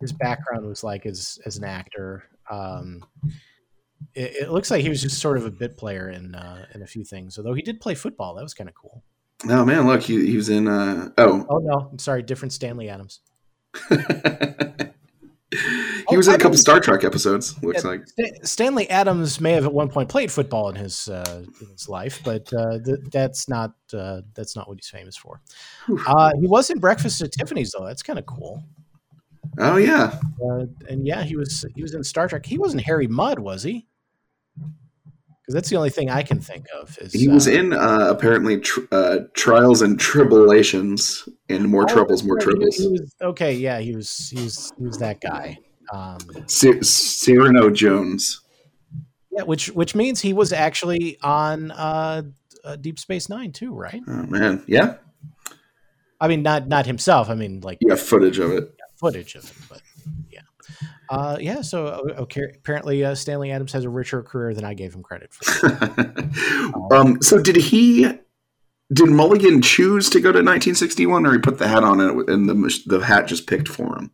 his 0.00 0.12
background 0.12 0.66
was 0.66 0.84
like 0.84 1.06
as 1.06 1.38
as 1.44 1.56
an 1.56 1.64
actor. 1.64 2.24
Um, 2.50 3.04
it, 4.14 4.42
it, 4.42 4.50
looks 4.50 4.70
like 4.70 4.82
he 4.82 4.88
was 4.88 5.02
just 5.02 5.18
sort 5.18 5.36
of 5.36 5.44
a 5.44 5.50
bit 5.50 5.76
player 5.76 6.08
in 6.10 6.34
uh, 6.34 6.66
in 6.74 6.82
a 6.82 6.86
few 6.86 7.04
things. 7.04 7.38
Although 7.38 7.54
he 7.54 7.62
did 7.62 7.80
play 7.80 7.94
football, 7.94 8.34
that 8.34 8.42
was 8.42 8.54
kind 8.54 8.68
of 8.68 8.74
cool. 8.74 9.02
Oh 9.48 9.64
man, 9.64 9.86
look, 9.86 10.02
he, 10.02 10.26
he 10.26 10.36
was 10.36 10.48
in. 10.48 10.68
Uh, 10.68 11.10
oh, 11.18 11.46
oh 11.48 11.58
no, 11.58 11.88
I'm 11.92 11.98
sorry, 11.98 12.22
different 12.22 12.52
Stanley 12.52 12.88
Adams. 12.88 13.20
he 16.08 16.16
was 16.16 16.28
in 16.28 16.34
a 16.34 16.38
couple 16.38 16.56
Star 16.56 16.80
Trek 16.80 17.04
episodes. 17.04 17.60
Looks 17.62 17.84
like 17.84 18.02
Stanley 18.42 18.88
Adams 18.88 19.40
may 19.40 19.52
have 19.52 19.64
at 19.64 19.72
one 19.72 19.88
point 19.88 20.08
played 20.08 20.30
football 20.30 20.68
in 20.68 20.76
his 20.76 21.08
uh, 21.08 21.44
in 21.60 21.68
his 21.68 21.88
life, 21.88 22.20
but 22.24 22.52
uh, 22.52 22.78
th- 22.84 23.00
that's 23.10 23.48
not 23.48 23.74
uh, 23.92 24.22
that's 24.34 24.56
not 24.56 24.68
what 24.68 24.78
he's 24.78 24.88
famous 24.88 25.16
for. 25.16 25.40
Uh, 26.06 26.32
he 26.40 26.46
was 26.46 26.70
in 26.70 26.78
Breakfast 26.78 27.20
at 27.20 27.32
Tiffany's 27.32 27.72
though. 27.76 27.84
That's 27.84 28.02
kind 28.02 28.18
of 28.18 28.26
cool. 28.26 28.62
Oh 29.58 29.76
yeah, 29.76 30.18
uh, 30.42 30.64
and 30.88 31.06
yeah, 31.06 31.22
he 31.22 31.36
was 31.36 31.64
he 31.74 31.82
was 31.82 31.94
in 31.94 32.02
Star 32.02 32.28
Trek. 32.28 32.46
He 32.46 32.58
wasn't 32.58 32.82
Harry 32.82 33.06
Mudd, 33.06 33.38
was 33.38 33.62
he? 33.62 33.86
Because 34.56 35.54
that's 35.54 35.68
the 35.68 35.76
only 35.76 35.90
thing 35.90 36.08
I 36.08 36.22
can 36.22 36.40
think 36.40 36.66
of. 36.80 36.96
Is 36.98 37.12
he 37.12 37.28
was 37.28 37.46
uh, 37.46 37.52
in 37.52 37.72
apparently 37.74 38.60
tr- 38.60 38.80
Trials 39.34 39.82
and 39.82 40.00
Tribble-ations 40.00 41.28
and 41.50 41.68
More 41.68 41.82
oh, 41.82 41.86
Troubles, 41.86 42.24
More 42.24 42.38
Troubles. 42.38 42.76
He, 42.76 42.84
he 42.84 42.88
was, 42.88 43.14
okay, 43.20 43.52
yeah, 43.52 43.78
he 43.78 43.94
was 43.94 44.30
he 44.30 44.42
was 44.42 44.72
he 44.78 44.84
was 44.84 44.96
that 44.98 45.20
guy. 45.20 45.58
Um, 45.92 46.18
Cyrano 46.46 47.68
Jones. 47.68 48.40
Yeah, 49.30 49.42
which 49.42 49.68
which 49.72 49.94
means 49.94 50.20
he 50.20 50.32
was 50.32 50.52
actually 50.52 51.18
on 51.20 51.72
uh, 51.72 52.22
uh, 52.64 52.76
Deep 52.76 52.98
Space 52.98 53.28
Nine 53.28 53.52
too, 53.52 53.74
right? 53.74 54.00
Oh 54.06 54.26
man, 54.26 54.64
yeah. 54.66 54.94
I 56.20 56.28
mean, 56.28 56.42
not 56.42 56.68
not 56.68 56.86
himself. 56.86 57.28
I 57.28 57.34
mean, 57.34 57.60
like 57.60 57.78
yeah, 57.80 57.96
footage 57.96 58.38
of 58.38 58.52
it. 58.52 58.74
Yeah, 58.78 58.84
footage 58.96 59.34
of 59.34 59.44
it, 59.44 59.56
but 59.68 59.73
uh, 61.08 61.38
yeah. 61.40 61.62
So 61.62 61.86
uh, 61.86 62.22
okay, 62.22 62.42
apparently 62.54 63.04
uh, 63.04 63.14
Stanley 63.14 63.50
Adams 63.50 63.72
has 63.72 63.84
a 63.84 63.90
richer 63.90 64.22
career 64.22 64.54
than 64.54 64.64
I 64.64 64.74
gave 64.74 64.94
him 64.94 65.02
credit 65.02 65.32
for. 65.32 66.92
um, 66.94 67.20
so 67.22 67.38
did 67.38 67.56
he? 67.56 68.10
Did 68.92 69.08
Mulligan 69.08 69.62
choose 69.62 70.10
to 70.10 70.20
go 70.20 70.30
to 70.30 70.38
1961, 70.38 71.26
or 71.26 71.32
he 71.32 71.38
put 71.38 71.58
the 71.58 71.68
hat 71.68 71.82
on 71.82 72.00
it 72.00 72.28
and 72.28 72.48
the 72.48 72.80
the 72.86 73.04
hat 73.04 73.26
just 73.26 73.46
picked 73.46 73.68
for 73.68 73.96
him? 73.96 74.10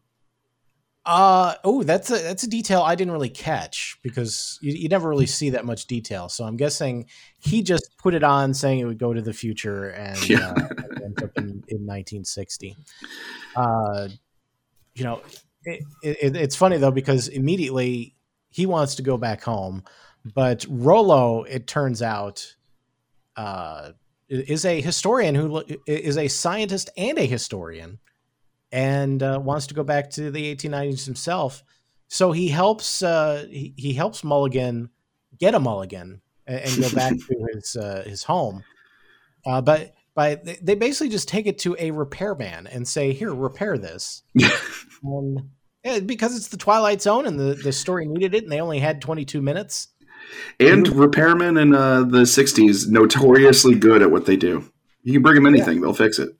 Uh 1.06 1.54
oh, 1.64 1.82
that's 1.82 2.10
a 2.10 2.18
that's 2.18 2.42
a 2.42 2.46
detail 2.46 2.82
I 2.82 2.94
didn't 2.94 3.12
really 3.12 3.30
catch 3.30 3.98
because 4.02 4.58
you, 4.60 4.72
you, 4.74 4.88
never 4.88 5.08
really 5.08 5.26
see 5.26 5.50
that 5.50 5.64
much 5.64 5.86
detail. 5.86 6.28
So 6.28 6.44
I'm 6.44 6.56
guessing 6.56 7.06
he 7.38 7.62
just 7.62 7.96
put 7.98 8.12
it 8.12 8.22
on, 8.22 8.52
saying 8.52 8.80
it 8.80 8.84
would 8.84 8.98
go 8.98 9.14
to 9.14 9.22
the 9.22 9.32
future, 9.32 9.88
and 9.88 10.28
yeah. 10.28 10.50
uh, 10.50 10.68
ends 11.02 11.22
up 11.22 11.30
in, 11.36 11.64
in 11.68 11.86
1960. 11.86 12.76
Uh, 13.56 14.08
you 14.94 15.04
know, 15.04 15.22
it, 15.64 15.82
it, 16.02 16.36
it's 16.36 16.56
funny 16.56 16.78
though 16.78 16.90
because 16.90 17.28
immediately 17.28 18.14
he 18.50 18.66
wants 18.66 18.96
to 18.96 19.02
go 19.02 19.16
back 19.16 19.42
home, 19.42 19.84
but 20.34 20.66
Rollo, 20.68 21.44
it 21.44 21.66
turns 21.66 22.02
out, 22.02 22.56
uh, 23.36 23.92
is 24.28 24.64
a 24.64 24.80
historian 24.80 25.34
who 25.34 25.62
is 25.86 26.16
a 26.16 26.28
scientist 26.28 26.90
and 26.96 27.18
a 27.18 27.26
historian 27.26 27.98
and 28.70 29.22
uh, 29.22 29.40
wants 29.42 29.66
to 29.68 29.74
go 29.74 29.82
back 29.82 30.10
to 30.10 30.30
the 30.30 30.54
1890s 30.54 31.04
himself. 31.04 31.64
So 32.08 32.32
he 32.32 32.48
helps 32.48 33.02
uh, 33.02 33.46
he, 33.50 33.74
he, 33.76 33.92
helps 33.92 34.22
Mulligan 34.22 34.90
get 35.38 35.54
a 35.54 35.60
Mulligan 35.60 36.20
and, 36.46 36.60
and 36.60 36.80
go 36.80 36.90
back 36.92 37.12
to 37.28 37.46
his 37.52 37.76
uh, 37.76 38.02
his 38.06 38.22
home. 38.24 38.64
Uh, 39.46 39.60
but 39.60 39.94
by 40.20 40.34
they 40.60 40.74
basically 40.74 41.08
just 41.08 41.28
take 41.28 41.46
it 41.46 41.58
to 41.60 41.74
a 41.78 41.92
repairman 41.92 42.66
and 42.66 42.86
say, 42.86 43.14
"Here, 43.14 43.32
repair 43.32 43.78
this." 43.78 44.22
yeah, 44.34 46.00
because 46.04 46.36
it's 46.36 46.48
the 46.48 46.58
Twilight 46.58 47.00
Zone 47.00 47.24
and 47.24 47.40
the, 47.40 47.54
the 47.54 47.72
story 47.72 48.06
needed 48.06 48.34
it, 48.34 48.42
and 48.42 48.52
they 48.52 48.60
only 48.60 48.80
had 48.80 49.00
22 49.00 49.40
minutes. 49.40 49.88
And 50.60 50.86
repairmen 50.86 51.60
in 51.60 51.74
uh, 51.74 52.02
the 52.02 52.22
60s 52.22 52.86
notoriously 52.88 53.74
good 53.74 54.02
at 54.02 54.10
what 54.10 54.26
they 54.26 54.36
do. 54.36 54.70
You 55.02 55.14
can 55.14 55.22
bring 55.22 55.36
them 55.36 55.46
anything, 55.46 55.76
yeah. 55.76 55.80
they'll 55.80 55.94
fix 55.94 56.18
it. 56.18 56.36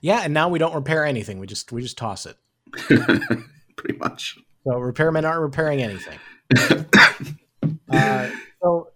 Yeah, 0.00 0.20
and 0.20 0.32
now 0.32 0.48
we 0.48 0.60
don't 0.60 0.74
repair 0.74 1.04
anything. 1.04 1.40
We 1.40 1.48
just 1.48 1.72
we 1.72 1.82
just 1.82 1.98
toss 1.98 2.26
it. 2.26 2.36
Pretty 2.72 3.98
much. 3.98 4.38
So 4.62 4.70
repairmen 4.74 5.28
aren't 5.28 5.42
repairing 5.42 5.82
anything. 5.82 6.18
uh, 7.90 8.30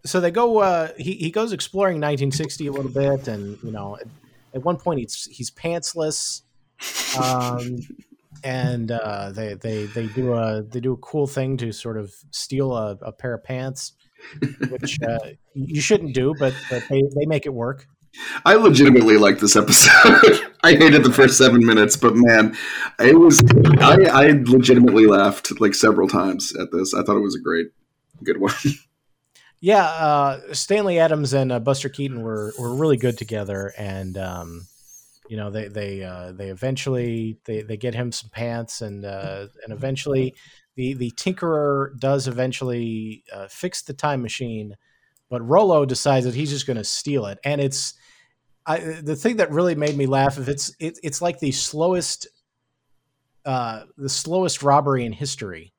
so 0.05 0.21
they 0.21 0.31
go. 0.31 0.59
Uh, 0.59 0.89
he 0.99 1.15
he 1.15 1.31
goes 1.31 1.53
exploring 1.53 1.97
1960 1.97 2.67
a 2.67 2.73
little 2.73 2.91
bit, 2.91 3.29
and 3.29 3.59
you 3.63 3.73
know, 3.73 3.97
at, 3.97 4.07
at 4.55 4.65
one 4.65 4.77
point 4.77 5.01
he's 5.01 5.29
he's 5.31 5.51
pantsless. 5.51 6.43
Um, 7.19 7.79
and 8.45 8.91
uh, 8.91 9.33
they 9.33 9.55
they 9.55 9.87
they 9.87 10.07
do 10.09 10.35
a 10.35 10.63
they 10.63 10.81
do 10.81 10.93
a 10.93 10.97
cool 10.99 11.27
thing 11.27 11.57
to 11.59 11.73
sort 11.73 11.97
of 11.97 12.13
steal 12.31 12.77
a, 12.77 12.93
a 13.03 13.13
pair 13.13 13.35
of 13.35 13.43
pants, 13.43 13.93
which 14.69 14.99
uh, 15.03 15.19
you 15.55 15.81
shouldn't 15.81 16.15
do, 16.15 16.35
but 16.39 16.55
but 16.71 16.85
they, 16.89 17.03
they 17.17 17.27
make 17.27 17.47
it 17.47 17.55
work. 17.55 17.87
I 18.45 18.55
legitimately 18.55 19.17
like 19.17 19.41
this 19.41 19.57
episode. 19.57 20.41
I 20.63 20.75
hated 20.75 21.03
the 21.03 21.13
first 21.13 21.37
seven 21.37 21.67
minutes, 21.67 21.97
but 21.97 22.15
man, 22.15 22.57
it 23.01 23.19
was 23.19 23.43
I, 23.81 24.05
I 24.05 24.27
legitimately 24.45 25.07
laughed 25.07 25.61
like 25.61 25.75
several 25.75 26.07
times 26.07 26.55
at 26.55 26.71
this. 26.71 26.95
I 26.95 27.03
thought 27.03 27.17
it 27.17 27.23
was 27.23 27.35
a 27.35 27.41
great, 27.41 27.69
good 28.23 28.41
one. 28.41 28.55
Yeah, 29.65 29.87
uh, 29.87 30.53
Stanley 30.53 30.99
Adams 30.99 31.33
and 31.33 31.51
uh, 31.51 31.59
Buster 31.59 31.89
Keaton 31.89 32.21
were 32.21 32.53
were 32.59 32.75
really 32.75 32.99
good 32.99 33.17
together, 33.17 33.73
and 33.79 34.19
um, 34.19 34.67
you 35.27 35.39
know 35.39 35.51
they 35.51 35.69
they 35.69 36.05
uh, 36.05 36.33
they 36.33 36.51
eventually 36.51 37.39
they, 37.47 37.63
they 37.63 37.79
get 37.79 37.95
him 37.95 38.13
some 38.13 38.29
pants, 38.29 38.83
and 38.83 39.07
uh, 39.07 39.47
and 39.65 39.73
eventually 39.73 40.35
the 40.77 40.93
the 40.93 41.11
Tinkerer 41.13 41.99
does 41.99 42.29
eventually 42.29 43.25
uh, 43.33 43.49
fix 43.49 43.81
the 43.81 43.95
time 43.95 44.21
machine, 44.21 44.77
but 45.31 45.41
Rollo 45.41 45.87
decides 45.87 46.27
that 46.27 46.35
he's 46.35 46.51
just 46.51 46.67
going 46.67 46.77
to 46.77 46.85
steal 46.85 47.25
it, 47.25 47.39
and 47.43 47.59
it's 47.59 47.95
I, 48.67 48.81
the 48.81 49.17
thing 49.17 49.37
that 49.37 49.51
really 49.51 49.77
made 49.77 49.97
me 49.97 50.05
laugh. 50.05 50.37
If 50.37 50.49
it's 50.49 50.77
it, 50.79 50.99
it's 51.03 51.23
like 51.23 51.39
the 51.39 51.53
slowest 51.53 52.29
uh, 53.47 53.85
the 53.97 54.11
slowest 54.11 54.63
robbery 54.63 55.07
in 55.07 55.13
history 55.13 55.74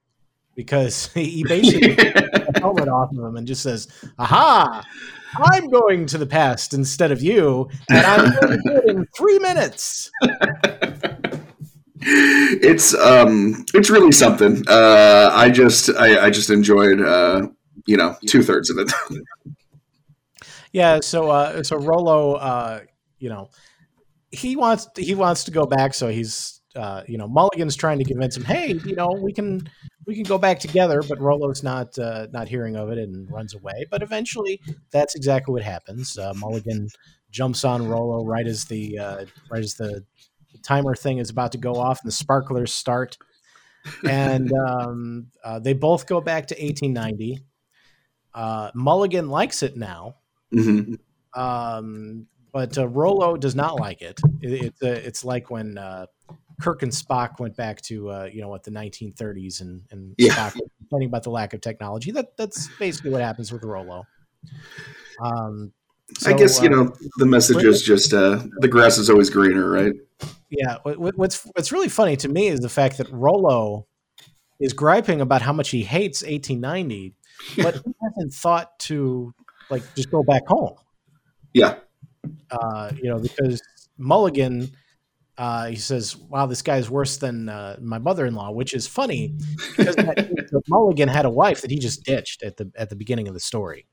because 0.56 1.08
he 1.14 1.44
basically 1.48 1.96
the 1.96 2.60
helmet 2.60 2.88
off 2.88 3.12
of 3.12 3.18
him 3.18 3.36
and 3.38 3.48
just 3.48 3.64
says, 3.64 3.88
"Aha! 4.18 4.84
I'm 5.38 5.70
going 5.70 6.06
to 6.08 6.18
the 6.18 6.26
past 6.26 6.74
instead 6.74 7.12
of 7.12 7.22
you, 7.22 7.70
and 7.90 8.06
I'm 8.06 8.40
going 8.40 8.58
to 8.58 8.64
do 8.64 8.76
it 8.78 8.90
in 8.90 9.08
three 9.18 9.40
minutes." 9.40 10.10
it's 12.06 12.94
um 12.96 13.66
it's 13.74 13.90
really 13.90 14.12
something. 14.12 14.64
Uh, 14.68 15.30
I 15.34 15.50
just 15.50 15.90
I, 15.92 16.26
I 16.26 16.30
just 16.30 16.50
enjoyed 16.50 17.02
uh, 17.02 17.48
you 17.86 17.98
know 17.98 18.16
two 18.28 18.44
thirds 18.44 18.70
of 18.70 18.78
it. 18.78 18.92
yeah. 20.72 21.00
So 21.02 21.30
uh, 21.30 21.64
so 21.64 21.78
Rollo, 21.78 22.34
uh, 22.34 22.82
you 23.20 23.30
know, 23.30 23.50
he 24.32 24.56
wants 24.56 24.88
he 24.98 25.16
wants 25.16 25.44
to 25.46 25.52
go 25.52 25.66
back, 25.66 25.94
so 25.94 26.08
he's 26.08 26.62
uh, 26.76 27.04
you 27.08 27.18
know 27.18 27.28
Mulligan's 27.28 27.76
trying 27.76 28.00
to 28.00 28.06
convince 28.06 28.38
him, 28.38 28.44
hey, 28.44 28.74
you 28.86 28.96
know, 28.96 29.10
we 29.22 29.34
can 29.34 29.68
we 30.06 30.16
can 30.16 30.24
go 30.24 30.38
back 30.38 30.60
together, 30.60 31.02
but 31.08 31.20
Rollo's 31.20 31.64
not 31.64 31.98
uh, 31.98 32.28
not 32.32 32.48
hearing 32.48 32.76
of 32.76 32.90
it 32.90 32.98
and 32.98 33.30
runs 33.32 33.54
away. 33.54 33.86
But 33.90 34.02
eventually, 34.02 34.62
that's 34.92 35.16
exactly 35.16 35.54
what 35.54 35.64
happens. 35.64 36.18
Uh, 36.18 36.34
Mulligan 36.36 36.90
jumps 37.32 37.66
on 37.66 37.88
Rolo 37.88 38.24
right 38.24 38.48
as 38.48 38.66
the 38.66 39.00
uh, 39.00 39.26
right 39.50 39.64
as 39.64 39.76
the 39.76 40.04
timer 40.64 40.96
thing 40.96 41.20
is 41.20 41.30
about 41.30 41.52
to 41.52 41.58
go 41.58 41.76
off 41.76 42.02
and 42.02 42.08
the 42.08 42.16
sparklers 42.16 42.74
start. 42.74 43.18
And 44.08 44.52
um, 44.68 45.28
uh, 45.44 45.60
they 45.60 45.74
both 45.74 46.08
go 46.08 46.22
back 46.22 46.48
to 46.48 46.56
1890. 46.56 47.44
Uh, 48.34 48.72
Mulligan 48.74 49.30
likes 49.30 49.64
it 49.64 49.78
now. 49.78 50.16
Mm-hmm. 50.54 50.96
Um, 51.40 52.28
but 52.52 52.78
uh, 52.78 52.88
Rollo 52.88 53.36
does 53.38 53.56
not 53.56 53.80
like 53.80 54.02
it. 54.02 54.20
it 54.42 54.66
it's 54.66 54.82
uh, 54.82 54.88
it's 54.88 55.26
like 55.26 55.50
when 55.50 55.78
uh, 55.78 56.06
Kirk 56.62 56.84
and 56.84 56.92
Spock 56.92 57.40
went 57.40 57.56
back 57.56 57.82
to 57.84 58.10
uh, 58.10 58.30
you 58.32 58.42
know 58.42 58.50
what 58.50 58.64
the 58.64 58.72
1930s 58.72 59.62
and 59.62 59.82
and 59.92 60.16
yeah. 60.18 60.34
Spock 60.34 60.60
complaining 60.80 61.10
about 61.10 61.24
the 61.24 61.32
lack 61.32 61.54
of 61.54 61.62
technology. 61.62 62.12
That 62.12 62.38
that's 62.38 62.70
basically 62.80 63.12
what 63.12 63.22
happens 63.22 63.52
with 63.52 63.64
Rollo. 63.64 64.04
Um, 65.22 65.74
so, 66.18 66.30
I 66.30 66.34
guess 66.34 66.62
you 66.62 66.68
uh, 66.68 66.76
know 66.76 66.96
the 67.18 67.26
message 67.26 67.64
is 67.64 67.82
just 67.82 68.14
uh, 68.14 68.44
the 68.60 68.68
grass 68.68 68.98
is 68.98 69.10
always 69.10 69.30
greener, 69.30 69.70
right? 69.70 69.94
Yeah. 70.50 70.78
What's 70.84 71.44
what's 71.54 71.72
really 71.72 71.90
funny 71.90 72.16
to 72.18 72.30
me 72.30 72.48
is 72.48 72.60
the 72.60 72.70
fact 72.70 72.98
that 72.98 73.10
Rollo 73.12 73.88
is 74.60 74.74
griping 74.74 75.22
about 75.22 75.42
how 75.42 75.54
much 75.54 75.70
he 75.70 75.84
hates 75.84 76.22
1890, 76.22 77.14
but 77.58 77.76
he 77.76 77.94
hasn't 78.04 78.34
thought 78.34 78.78
to 78.80 79.34
like 79.70 79.84
just 79.96 80.12
go 80.12 80.24
back 80.24 80.44
home. 80.48 80.76
Yeah. 81.54 81.76
Uh, 82.52 82.92
you 82.96 83.10
know, 83.10 83.20
because 83.20 83.62
Mulligan 83.98 84.72
uh, 85.38 85.68
he 85.68 85.76
says, 85.76 86.16
"Wow, 86.16 86.46
this 86.46 86.62
guy's 86.62 86.90
worse 86.90 87.18
than 87.18 87.50
uh, 87.50 87.78
my 87.82 87.98
mother-in-law," 87.98 88.52
which 88.52 88.74
is 88.74 88.88
funny 88.88 89.36
because 89.76 89.96
Mulligan 90.70 91.10
had 91.10 91.26
a 91.26 91.30
wife 91.30 91.62
that 91.62 91.72
he 91.72 91.78
just 91.78 92.04
ditched 92.04 92.42
at 92.42 92.56
the 92.58 92.72
at 92.78 92.90
the 92.90 92.96
beginning 92.96 93.28
of 93.28 93.34
the 93.34 93.40
story. 93.40 93.86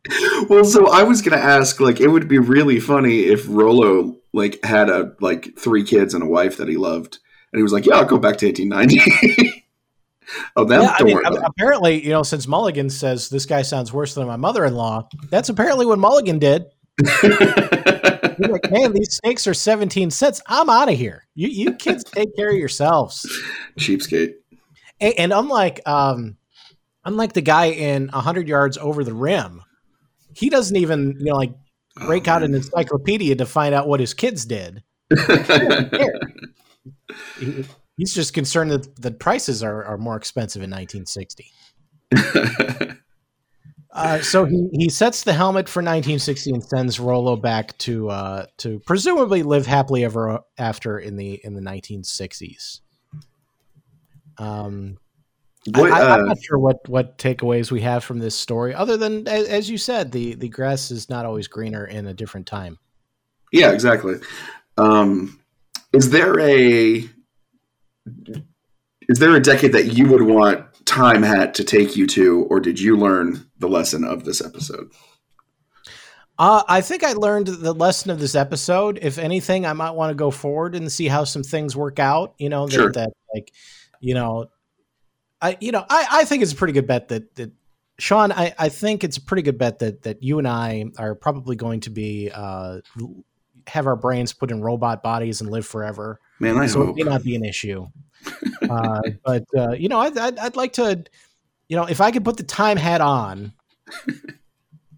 Well, 0.48 0.64
so 0.64 0.88
I 0.90 1.02
was 1.02 1.20
going 1.20 1.37
to 1.37 1.44
ask, 1.44 1.81
like, 1.81 2.00
it 2.00 2.09
would 2.09 2.28
be 2.28 2.38
really 2.38 2.78
funny 2.78 3.20
if 3.20 3.44
Rollo 3.48 4.16
like 4.33 4.64
had 4.64 4.88
a 4.88 5.12
like 5.20 5.59
three 5.59 5.83
kids 5.83 6.14
and 6.14 6.22
a 6.22 6.26
wife 6.26 6.57
that 6.59 6.68
he 6.68 6.76
loved, 6.76 7.18
and 7.52 7.59
he 7.59 7.62
was 7.62 7.72
like, 7.72 7.87
"Yeah, 7.87 7.96
I'll 7.96 8.05
go 8.05 8.18
back 8.18 8.37
to 8.38 8.46
1890." 8.46 9.64
oh, 10.57 10.64
that 10.64 10.83
yeah, 10.83 10.96
I 10.96 11.02
mean, 11.02 11.20
apparently, 11.44 12.05
you 12.05 12.11
know, 12.11 12.22
since 12.22 12.46
Mulligan 12.46 12.88
says 12.88 13.28
this 13.28 13.46
guy 13.46 13.62
sounds 13.62 13.92
worse 13.92 14.14
than 14.14 14.28
my 14.28 14.37
mother-in-law, 14.37 15.09
that's 15.28 15.48
apparently 15.48 15.87
what 15.87 15.98
Mulligan 15.98 16.38
did. 16.38 16.66
You're 18.42 18.52
like, 18.52 18.70
man, 18.70 18.92
these 18.92 19.16
snakes 19.16 19.46
are 19.46 19.55
17 19.55 20.11
cents. 20.11 20.40
I'm 20.46 20.68
out 20.68 20.90
of 20.90 20.98
here. 20.98 21.26
You 21.35 21.48
you 21.48 21.74
kids 21.74 22.05
take 22.05 22.35
care 22.37 22.50
of 22.50 22.57
yourselves. 22.57 23.26
Cheapskate. 23.78 24.35
And, 25.00 25.14
and 25.18 25.33
unlike 25.33 25.81
um 25.87 26.37
unlike 27.05 27.33
the 27.33 27.40
guy 27.40 27.66
in 27.66 28.09
100 28.09 28.48
yards 28.48 28.78
over 28.78 29.05
the 29.05 29.14
rim, 29.14 29.62
he 30.35 30.48
doesn't 30.48 30.76
even, 30.76 31.16
you 31.18 31.26
know, 31.26 31.37
like 31.37 31.55
break 32.07 32.28
oh, 32.28 32.33
out 32.33 32.42
an 32.42 32.55
encyclopedia 32.55 33.37
to 33.37 33.46
find 33.46 33.74
out 33.74 33.88
what 33.88 34.00
his 34.00 34.14
kids 34.14 34.44
did. 34.44 34.83
he, 37.38 37.64
he's 37.96 38.14
just 38.14 38.33
concerned 38.33 38.70
that 38.70 38.96
the 39.00 39.11
prices 39.11 39.62
are, 39.62 39.85
are 39.85 39.98
more 39.98 40.16
expensive 40.16 40.62
in 40.62 40.70
1960. 40.70 41.52
Uh, 43.92 44.20
so 44.22 44.46
he, 44.46 44.68
he 44.72 44.88
sets 44.88 45.22
the 45.22 45.35
helmet 45.35 45.68
for 45.68 45.81
1960 45.81 46.50
and 46.52 46.64
sends 46.64 46.98
Rollo 46.98 47.37
back 47.37 47.76
to 47.78 48.09
uh, 48.09 48.46
to 48.59 48.81
presumably 48.81 49.42
live 49.42 49.66
happily 49.66 50.05
ever 50.05 50.40
after 50.57 50.98
in 50.98 51.16
the 51.16 51.40
in 51.44 51.55
the 51.55 51.61
1960s. 51.61 52.81
Um, 54.38 54.96
what, 55.74 55.92
I, 55.92 56.14
am 56.14 56.22
uh, 56.22 56.24
not 56.24 56.42
sure 56.42 56.59
what 56.59 56.88
what 56.88 57.18
takeaways 57.18 57.70
we 57.70 57.83
have 57.83 58.02
from 58.02 58.18
this 58.18 58.35
story, 58.35 58.74
other 58.74 58.96
than 58.96 59.28
as 59.28 59.68
you 59.68 59.76
said, 59.76 60.11
the 60.11 60.35
the 60.35 60.48
grass 60.48 60.90
is 60.90 61.11
not 61.11 61.26
always 61.26 61.46
greener 61.46 61.85
in 61.85 62.07
a 62.07 62.14
different 62.14 62.46
time. 62.46 62.78
Yeah, 63.52 63.72
exactly. 63.72 64.14
Um, 64.78 65.38
is 65.92 66.11
there 66.11 66.40
a 66.40 67.05
is 68.07 69.18
there 69.18 69.37
a 69.37 69.40
decade 69.40 69.72
that 69.72 69.92
you 69.92 70.09
would 70.09 70.22
want 70.22 70.64
Time 70.85 71.23
Hat 71.23 71.55
to 71.55 71.64
take 71.64 71.97
you 71.97 72.07
to, 72.09 72.47
or 72.51 72.61
did 72.61 72.81
you 72.81 72.97
learn 72.97 73.47
the 73.59 73.68
lesson 73.68 74.05
of 74.05 74.25
this 74.25 74.40
episode? 74.40 74.90
Uh, 76.38 76.62
I 76.66 76.81
think 76.81 77.05
I 77.05 77.12
learned 77.12 77.47
the 77.47 77.73
lesson 77.73 78.11
of 78.11 78.18
this 78.18 78.35
episode. 78.35 78.99
If 79.03 79.18
anything, 79.18 79.66
I 79.66 79.75
might 79.75 79.92
want 79.92 80.11
to 80.11 80.14
go 80.14 80.31
forward 80.31 80.75
and 80.75 80.90
see 80.90 81.07
how 81.07 81.25
some 81.25 81.42
things 81.42 81.77
work 81.77 81.99
out. 81.99 82.35
You 82.38 82.49
know, 82.49 82.66
that, 82.66 82.73
sure. 82.73 82.92
that 82.92 83.12
like, 83.35 83.53
you 84.01 84.14
know, 84.14 84.47
I 85.40 85.57
you 85.61 85.73
know 85.73 85.85
I, 85.88 86.07
I 86.11 86.25
think 86.25 86.42
it's 86.42 86.53
a 86.53 86.57
pretty 86.57 86.73
good 86.73 86.87
bet 86.87 87.09
that 87.09 87.35
that 87.35 87.53
Sean. 87.99 88.33
I, 88.33 88.55
I 88.59 88.68
think 88.71 89.05
it's 89.05 89.18
a 89.18 89.21
pretty 89.21 89.42
good 89.42 89.59
bet 89.59 89.81
that 89.81 90.03
that 90.03 90.23
you 90.23 90.38
and 90.38 90.49
I 90.49 90.87
are 90.99 91.14
probably 91.14 91.57
going 91.57 91.81
to 91.81 91.90
be 91.90 92.31
uh, 92.33 92.81
have 93.66 93.87
our 93.87 93.97
brains 93.97 94.33
put 94.33 94.51
in 94.51 94.62
robot 94.62 95.03
bodies 95.03 95.40
and 95.40 95.51
live 95.51 95.66
forever. 95.66 96.18
Man, 96.40 96.57
I 96.59 96.66
so 96.66 96.87
hope. 96.87 96.99
it 96.99 97.05
may 97.05 97.11
not 97.11 97.23
be 97.23 97.37
an 97.37 97.45
issue. 97.45 97.88
Uh, 98.68 99.00
but 99.24 99.44
uh, 99.57 99.72
you 99.72 99.88
know, 99.88 100.00
I'd, 100.00 100.16
I'd, 100.16 100.38
I'd 100.38 100.57
like 100.57 100.72
to, 100.74 101.05
you 101.68 101.76
know, 101.76 101.85
if 101.85 102.00
I 102.00 102.11
could 102.11 102.24
put 102.24 102.37
the 102.37 102.42
time 102.42 102.76
hat 102.76 103.00
on, 103.00 103.52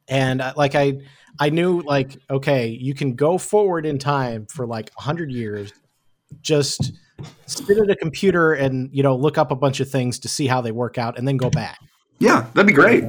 and 0.09 0.40
uh, 0.40 0.52
like 0.57 0.74
I 0.74 1.00
I 1.40 1.50
knew 1.50 1.80
like 1.83 2.16
okay, 2.30 2.68
you 2.68 2.94
can 2.94 3.14
go 3.14 3.38
forward 3.38 3.87
in 3.87 3.98
time 3.98 4.46
for 4.46 4.66
like 4.66 4.90
hundred 4.96 5.30
years, 5.30 5.72
just 6.40 6.92
sit 7.46 7.78
at 7.78 7.90
a 7.90 7.96
computer 7.96 8.52
and 8.54 8.90
you 8.92 9.02
know 9.02 9.16
look 9.16 9.38
up 9.38 9.50
a 9.50 9.57
bunch 9.57 9.80
of 9.80 9.88
things 9.90 10.18
to 10.20 10.28
see 10.28 10.46
how 10.46 10.61
they 10.61 10.72
work 10.72 10.98
out, 10.98 11.18
and 11.18 11.26
then 11.26 11.37
go 11.37 11.50
back. 11.50 11.78
Yeah, 12.18 12.46
that'd 12.54 12.66
be 12.66 12.72
great. 12.72 13.04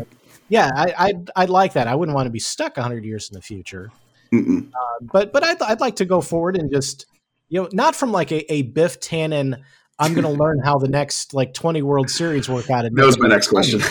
yeah, 0.49 0.71
I, 0.75 0.93
I'd 0.97 1.31
I'd 1.35 1.49
like 1.49 1.73
that. 1.73 1.87
I 1.87 1.95
wouldn't 1.95 2.15
want 2.15 2.27
to 2.27 2.31
be 2.31 2.39
stuck 2.39 2.77
hundred 2.77 3.05
years 3.05 3.29
in 3.29 3.35
the 3.35 3.41
future. 3.41 3.91
Uh, 4.33 4.99
but 5.01 5.31
but 5.31 5.43
I'd 5.43 5.61
I'd 5.61 5.79
like 5.79 5.95
to 5.97 6.05
go 6.05 6.21
forward 6.21 6.57
and 6.57 6.71
just 6.71 7.05
you 7.49 7.61
know 7.61 7.69
not 7.71 7.95
from 7.95 8.11
like 8.11 8.31
a, 8.31 8.51
a 8.51 8.63
Biff 8.63 8.99
Tannen 8.99 9.61
I'm 9.97 10.13
going 10.13 10.25
to 10.25 10.43
learn 10.43 10.59
how 10.63 10.77
the 10.77 10.89
next 10.89 11.33
like 11.33 11.53
20 11.53 11.81
World 11.81 12.09
Series 12.09 12.49
work 12.49 12.69
out. 12.69 12.83
That 12.83 13.05
was 13.05 13.17
my 13.17 13.27
next 13.27 13.47
question. 13.47 13.81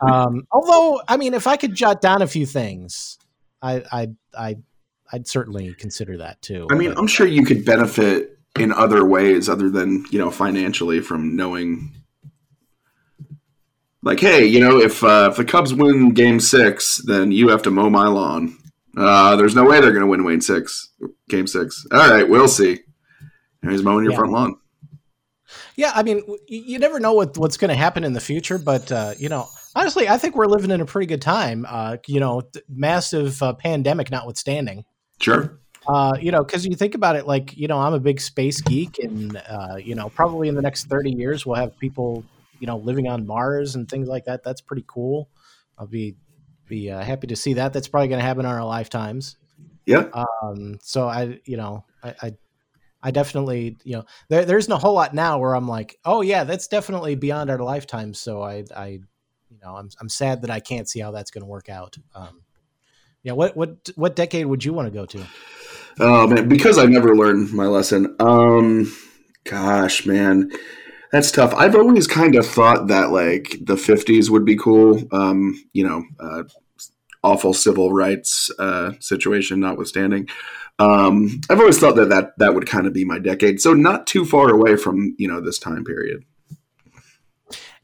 um, 0.00 0.46
although, 0.52 1.02
I 1.08 1.16
mean, 1.16 1.34
if 1.34 1.46
I 1.46 1.56
could 1.56 1.74
jot 1.74 2.00
down 2.00 2.22
a 2.22 2.26
few 2.26 2.46
things, 2.46 3.18
I, 3.60 3.82
I, 3.90 4.08
I, 4.38 4.56
I'd 5.12 5.26
certainly 5.26 5.74
consider 5.74 6.18
that 6.18 6.40
too. 6.42 6.66
I 6.70 6.74
mean, 6.74 6.90
but, 6.90 6.98
I'm 6.98 7.06
sure 7.06 7.26
you 7.26 7.44
could 7.44 7.64
benefit 7.64 8.38
in 8.58 8.72
other 8.72 9.04
ways 9.04 9.48
other 9.48 9.70
than 9.70 10.04
you 10.10 10.18
know 10.18 10.30
financially 10.30 11.00
from 11.00 11.36
knowing. 11.36 11.92
Like, 14.02 14.20
hey, 14.20 14.44
you 14.44 14.60
know, 14.60 14.78
if 14.78 15.02
uh, 15.02 15.28
if 15.30 15.36
the 15.36 15.44
Cubs 15.44 15.74
win 15.74 16.12
Game 16.12 16.40
Six, 16.40 17.02
then 17.06 17.32
you 17.32 17.48
have 17.48 17.62
to 17.62 17.70
mow 17.70 17.90
my 17.90 18.06
lawn. 18.06 18.56
Uh, 18.96 19.36
there's 19.36 19.54
no 19.54 19.64
way 19.64 19.80
they're 19.80 19.92
going 19.92 20.04
to 20.04 20.10
win 20.10 20.24
Wayne 20.24 20.40
Six, 20.40 20.90
Game 21.28 21.46
Six. 21.46 21.86
All 21.92 21.98
right, 21.98 22.28
we'll 22.28 22.48
see. 22.48 22.80
And 23.62 23.72
he's 23.72 23.82
mowing 23.82 24.04
your 24.04 24.12
yeah. 24.12 24.18
front 24.18 24.32
lawn. 24.32 24.56
Yeah, 25.76 25.92
I 25.94 26.02
mean, 26.02 26.22
you 26.48 26.78
never 26.78 26.98
know 26.98 27.12
what 27.12 27.36
what's 27.36 27.58
going 27.58 27.68
to 27.68 27.74
happen 27.74 28.02
in 28.02 28.14
the 28.14 28.20
future, 28.20 28.56
but 28.56 28.90
uh, 28.90 29.12
you 29.18 29.28
know, 29.28 29.48
honestly, 29.74 30.08
I 30.08 30.16
think 30.16 30.34
we're 30.34 30.46
living 30.46 30.70
in 30.70 30.80
a 30.80 30.86
pretty 30.86 31.06
good 31.06 31.20
time. 31.20 31.66
Uh, 31.68 31.98
you 32.06 32.18
know, 32.18 32.42
massive 32.68 33.42
uh, 33.42 33.52
pandemic 33.52 34.10
notwithstanding. 34.10 34.84
Sure. 35.20 35.60
Uh, 35.86 36.16
you 36.20 36.32
know, 36.32 36.42
because 36.42 36.66
you 36.66 36.74
think 36.74 36.94
about 36.94 37.14
it, 37.14 37.26
like 37.26 37.56
you 37.56 37.68
know, 37.68 37.78
I'm 37.78 37.92
a 37.92 38.00
big 38.00 38.20
space 38.20 38.60
geek, 38.60 38.98
and 38.98 39.36
uh, 39.36 39.76
you 39.76 39.94
know, 39.94 40.08
probably 40.08 40.48
in 40.48 40.54
the 40.54 40.62
next 40.62 40.86
30 40.86 41.10
years, 41.10 41.44
we'll 41.44 41.56
have 41.56 41.78
people, 41.78 42.24
you 42.58 42.66
know, 42.66 42.78
living 42.78 43.06
on 43.06 43.26
Mars 43.26 43.76
and 43.76 43.88
things 43.88 44.08
like 44.08 44.24
that. 44.24 44.42
That's 44.42 44.62
pretty 44.62 44.84
cool. 44.86 45.28
I'll 45.78 45.86
be 45.86 46.16
be 46.66 46.90
uh, 46.90 47.02
happy 47.02 47.26
to 47.28 47.36
see 47.36 47.54
that. 47.54 47.72
That's 47.72 47.86
probably 47.86 48.08
going 48.08 48.18
to 48.18 48.26
happen 48.26 48.46
in 48.46 48.50
our 48.50 48.64
lifetimes. 48.64 49.36
Yeah. 49.84 50.08
Um. 50.42 50.78
So 50.82 51.06
I, 51.06 51.38
you 51.44 51.58
know, 51.58 51.84
I, 52.02 52.14
I 52.22 52.32
I 53.06 53.12
definitely, 53.12 53.76
you 53.84 53.92
know, 53.92 54.04
there, 54.28 54.44
there 54.44 54.58
isn't 54.58 54.72
a 54.72 54.78
whole 54.78 54.94
lot 54.94 55.14
now 55.14 55.38
where 55.38 55.54
I'm 55.54 55.68
like, 55.68 55.96
oh 56.04 56.22
yeah, 56.22 56.42
that's 56.42 56.66
definitely 56.66 57.14
beyond 57.14 57.50
our 57.50 57.58
lifetime. 57.58 58.12
So 58.14 58.42
I, 58.42 58.64
I, 58.76 58.86
you 59.48 59.58
know, 59.62 59.76
I'm, 59.76 59.90
I'm 60.00 60.08
sad 60.08 60.42
that 60.42 60.50
I 60.50 60.58
can't 60.58 60.88
see 60.88 60.98
how 60.98 61.12
that's 61.12 61.30
going 61.30 61.42
to 61.42 61.48
work 61.48 61.68
out. 61.68 61.96
Um, 62.16 62.42
yeah. 63.22 63.30
What, 63.30 63.56
what, 63.56 63.90
what 63.94 64.16
decade 64.16 64.46
would 64.46 64.64
you 64.64 64.72
want 64.72 64.86
to 64.86 64.90
go 64.90 65.06
to? 65.06 65.24
Oh 66.00 66.26
man, 66.26 66.48
because 66.48 66.78
I 66.78 66.86
never 66.86 67.14
learned 67.14 67.52
my 67.52 67.66
lesson. 67.66 68.16
Um, 68.18 68.92
gosh, 69.44 70.04
man, 70.04 70.50
that's 71.12 71.30
tough. 71.30 71.54
I've 71.54 71.76
always 71.76 72.08
kind 72.08 72.34
of 72.34 72.44
thought 72.44 72.88
that 72.88 73.12
like 73.12 73.56
the 73.62 73.76
50s 73.76 74.30
would 74.30 74.44
be 74.44 74.56
cool. 74.56 75.00
Um, 75.12 75.62
you 75.72 75.86
know, 75.86 76.02
uh, 76.18 76.42
awful 77.22 77.54
civil 77.54 77.92
rights 77.92 78.50
uh, 78.58 78.92
situation 79.00 79.60
notwithstanding. 79.60 80.28
Um, 80.78 81.40
I've 81.48 81.60
always 81.60 81.78
thought 81.78 81.96
that, 81.96 82.10
that 82.10 82.38
that 82.38 82.54
would 82.54 82.66
kind 82.66 82.86
of 82.86 82.92
be 82.92 83.04
my 83.04 83.18
decade. 83.18 83.60
So 83.60 83.72
not 83.72 84.06
too 84.06 84.24
far 84.24 84.50
away 84.50 84.76
from, 84.76 85.14
you 85.18 85.28
know, 85.28 85.40
this 85.40 85.58
time 85.58 85.84
period. 85.84 86.24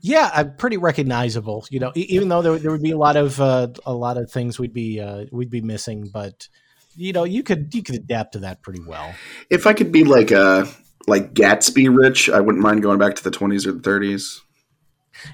Yeah, 0.01 0.31
I'm 0.35 0.57
pretty 0.57 0.77
recognizable. 0.77 1.64
You 1.71 1.79
know, 1.79 1.92
even 1.95 2.29
though 2.29 2.42
there, 2.42 2.59
there 2.59 2.73
would 2.73 2.83
be 2.83 2.90
a 2.90 2.99
lot 2.99 3.16
of 3.16 3.40
uh, 3.40 3.68
a 3.87 3.95
lot 3.95 4.18
of 4.18 4.31
things 4.31 4.59
we'd 4.59 4.73
be 4.73 5.01
uh, 5.01 5.27
we'd 5.31 5.49
be 5.49 5.61
missing, 5.61 6.11
but 6.12 6.49
you 6.97 7.12
know, 7.12 7.25
you 7.25 7.42
could 7.42 7.73
you 7.73 7.83
could 7.83 7.95
adapt 7.95 8.33
to 8.33 8.40
that 8.40 8.62
pretty 8.62 8.83
well. 8.85 9.14
If 9.49 9.66
I 9.66 9.73
could 9.73 9.92
be 9.92 10.03
like 10.03 10.33
a 10.33 10.40
uh, 10.40 10.66
like 11.07 11.35
Gatsby 11.35 11.95
rich, 11.97 12.29
I 12.29 12.40
wouldn't 12.40 12.62
mind 12.62 12.83
going 12.83 12.99
back 12.99 13.14
to 13.14 13.25
the 13.25 13.31
20s 13.31 13.66
or 13.66 13.73
the 13.73 13.81
30s. 13.81 14.40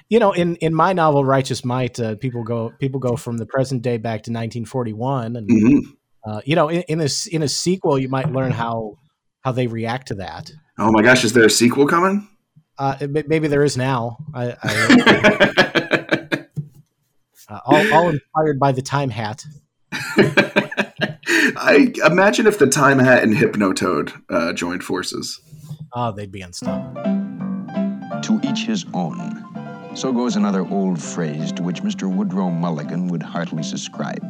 You 0.09 0.19
know, 0.19 0.33
in 0.33 0.57
in 0.57 0.75
my 0.75 0.93
novel 0.93 1.25
Righteous 1.25 1.65
Might, 1.65 1.99
uh, 2.01 2.17
people 2.17 2.43
go 2.43 2.73
people 2.79 3.01
go 3.01 3.17
from 3.17 3.39
the 3.39 3.47
present 3.47 3.83
day 3.83 3.97
back 3.97 4.25
to 4.25 4.31
1941, 4.31 5.37
and 5.37 5.49
mm-hmm. 5.49 5.91
Uh, 6.29 6.41
you 6.45 6.55
know, 6.55 6.69
in, 6.69 6.83
in 6.83 7.01
a 7.01 7.09
in 7.33 7.43
a 7.43 7.49
sequel, 7.49 7.99
you 7.99 8.09
might 8.09 8.31
learn 8.31 8.51
how 8.51 8.99
how 9.41 9.53
they 9.53 9.67
react 9.67 10.09
to 10.09 10.17
that. 10.17 10.53
Oh 10.79 10.93
my 10.93 11.03
gosh, 11.03 11.25
is 11.25 11.33
there 11.33 11.47
a 11.47 11.51
sequel 11.51 11.87
coming? 11.87 12.29
Uh, 12.77 12.97
maybe 13.09 13.49
there 13.49 13.65
is 13.65 13.77
now. 13.77 14.19
I, 14.35 14.55
I 14.63 16.37
uh, 17.49 17.61
all, 17.65 17.93
all, 17.93 18.09
inspired 18.11 18.61
by 18.61 18.73
the 18.73 18.83
Time 18.83 19.11
Hat. 19.11 19.45
I 19.91 21.93
imagine 22.05 22.47
if 22.47 22.59
the 22.59 22.69
Time 22.69 23.01
Hat 23.01 23.25
and 23.25 23.35
Hypnotoad 23.35 24.13
uh, 24.31 24.53
joined 24.53 24.85
forces. 24.85 25.41
Oh, 25.93 26.13
they'd 26.13 26.31
be 26.31 26.43
unstoppable. 26.43 27.03
To 28.23 28.41
each 28.45 28.67
his 28.67 28.85
own. 28.95 29.45
So 29.99 30.13
goes 30.13 30.37
another 30.37 30.65
old 30.65 31.03
phrase 31.03 31.51
to 31.51 31.63
which 31.65 31.83
Mr. 31.83 32.09
Woodrow 32.09 32.51
Mulligan 32.51 33.09
would 33.09 33.21
heartily 33.21 33.65
subscribe. 33.65 34.23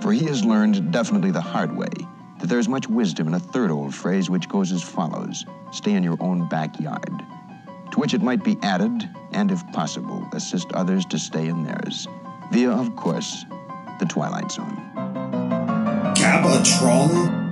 For 0.00 0.12
he 0.12 0.24
has 0.26 0.44
learned, 0.44 0.92
definitely 0.92 1.32
the 1.32 1.40
hard 1.40 1.76
way, 1.76 1.90
that 2.38 2.48
there 2.48 2.60
is 2.60 2.68
much 2.68 2.88
wisdom 2.88 3.26
in 3.26 3.34
a 3.34 3.40
third 3.40 3.72
old 3.72 3.92
phrase 3.92 4.30
which 4.30 4.48
goes 4.48 4.70
as 4.70 4.84
follows 4.84 5.44
stay 5.72 5.94
in 5.94 6.04
your 6.04 6.16
own 6.20 6.48
backyard. 6.48 7.10
To 7.90 7.98
which 7.98 8.14
it 8.14 8.22
might 8.22 8.44
be 8.44 8.56
added, 8.62 9.10
and 9.32 9.50
if 9.50 9.66
possible, 9.72 10.28
assist 10.32 10.70
others 10.74 11.04
to 11.06 11.18
stay 11.18 11.48
in 11.48 11.64
theirs, 11.64 12.06
via, 12.52 12.70
of 12.70 12.94
course, 12.94 13.44
the 13.98 14.06
Twilight 14.06 14.52
Zone. 14.52 14.76
Gabatron? 16.14 17.43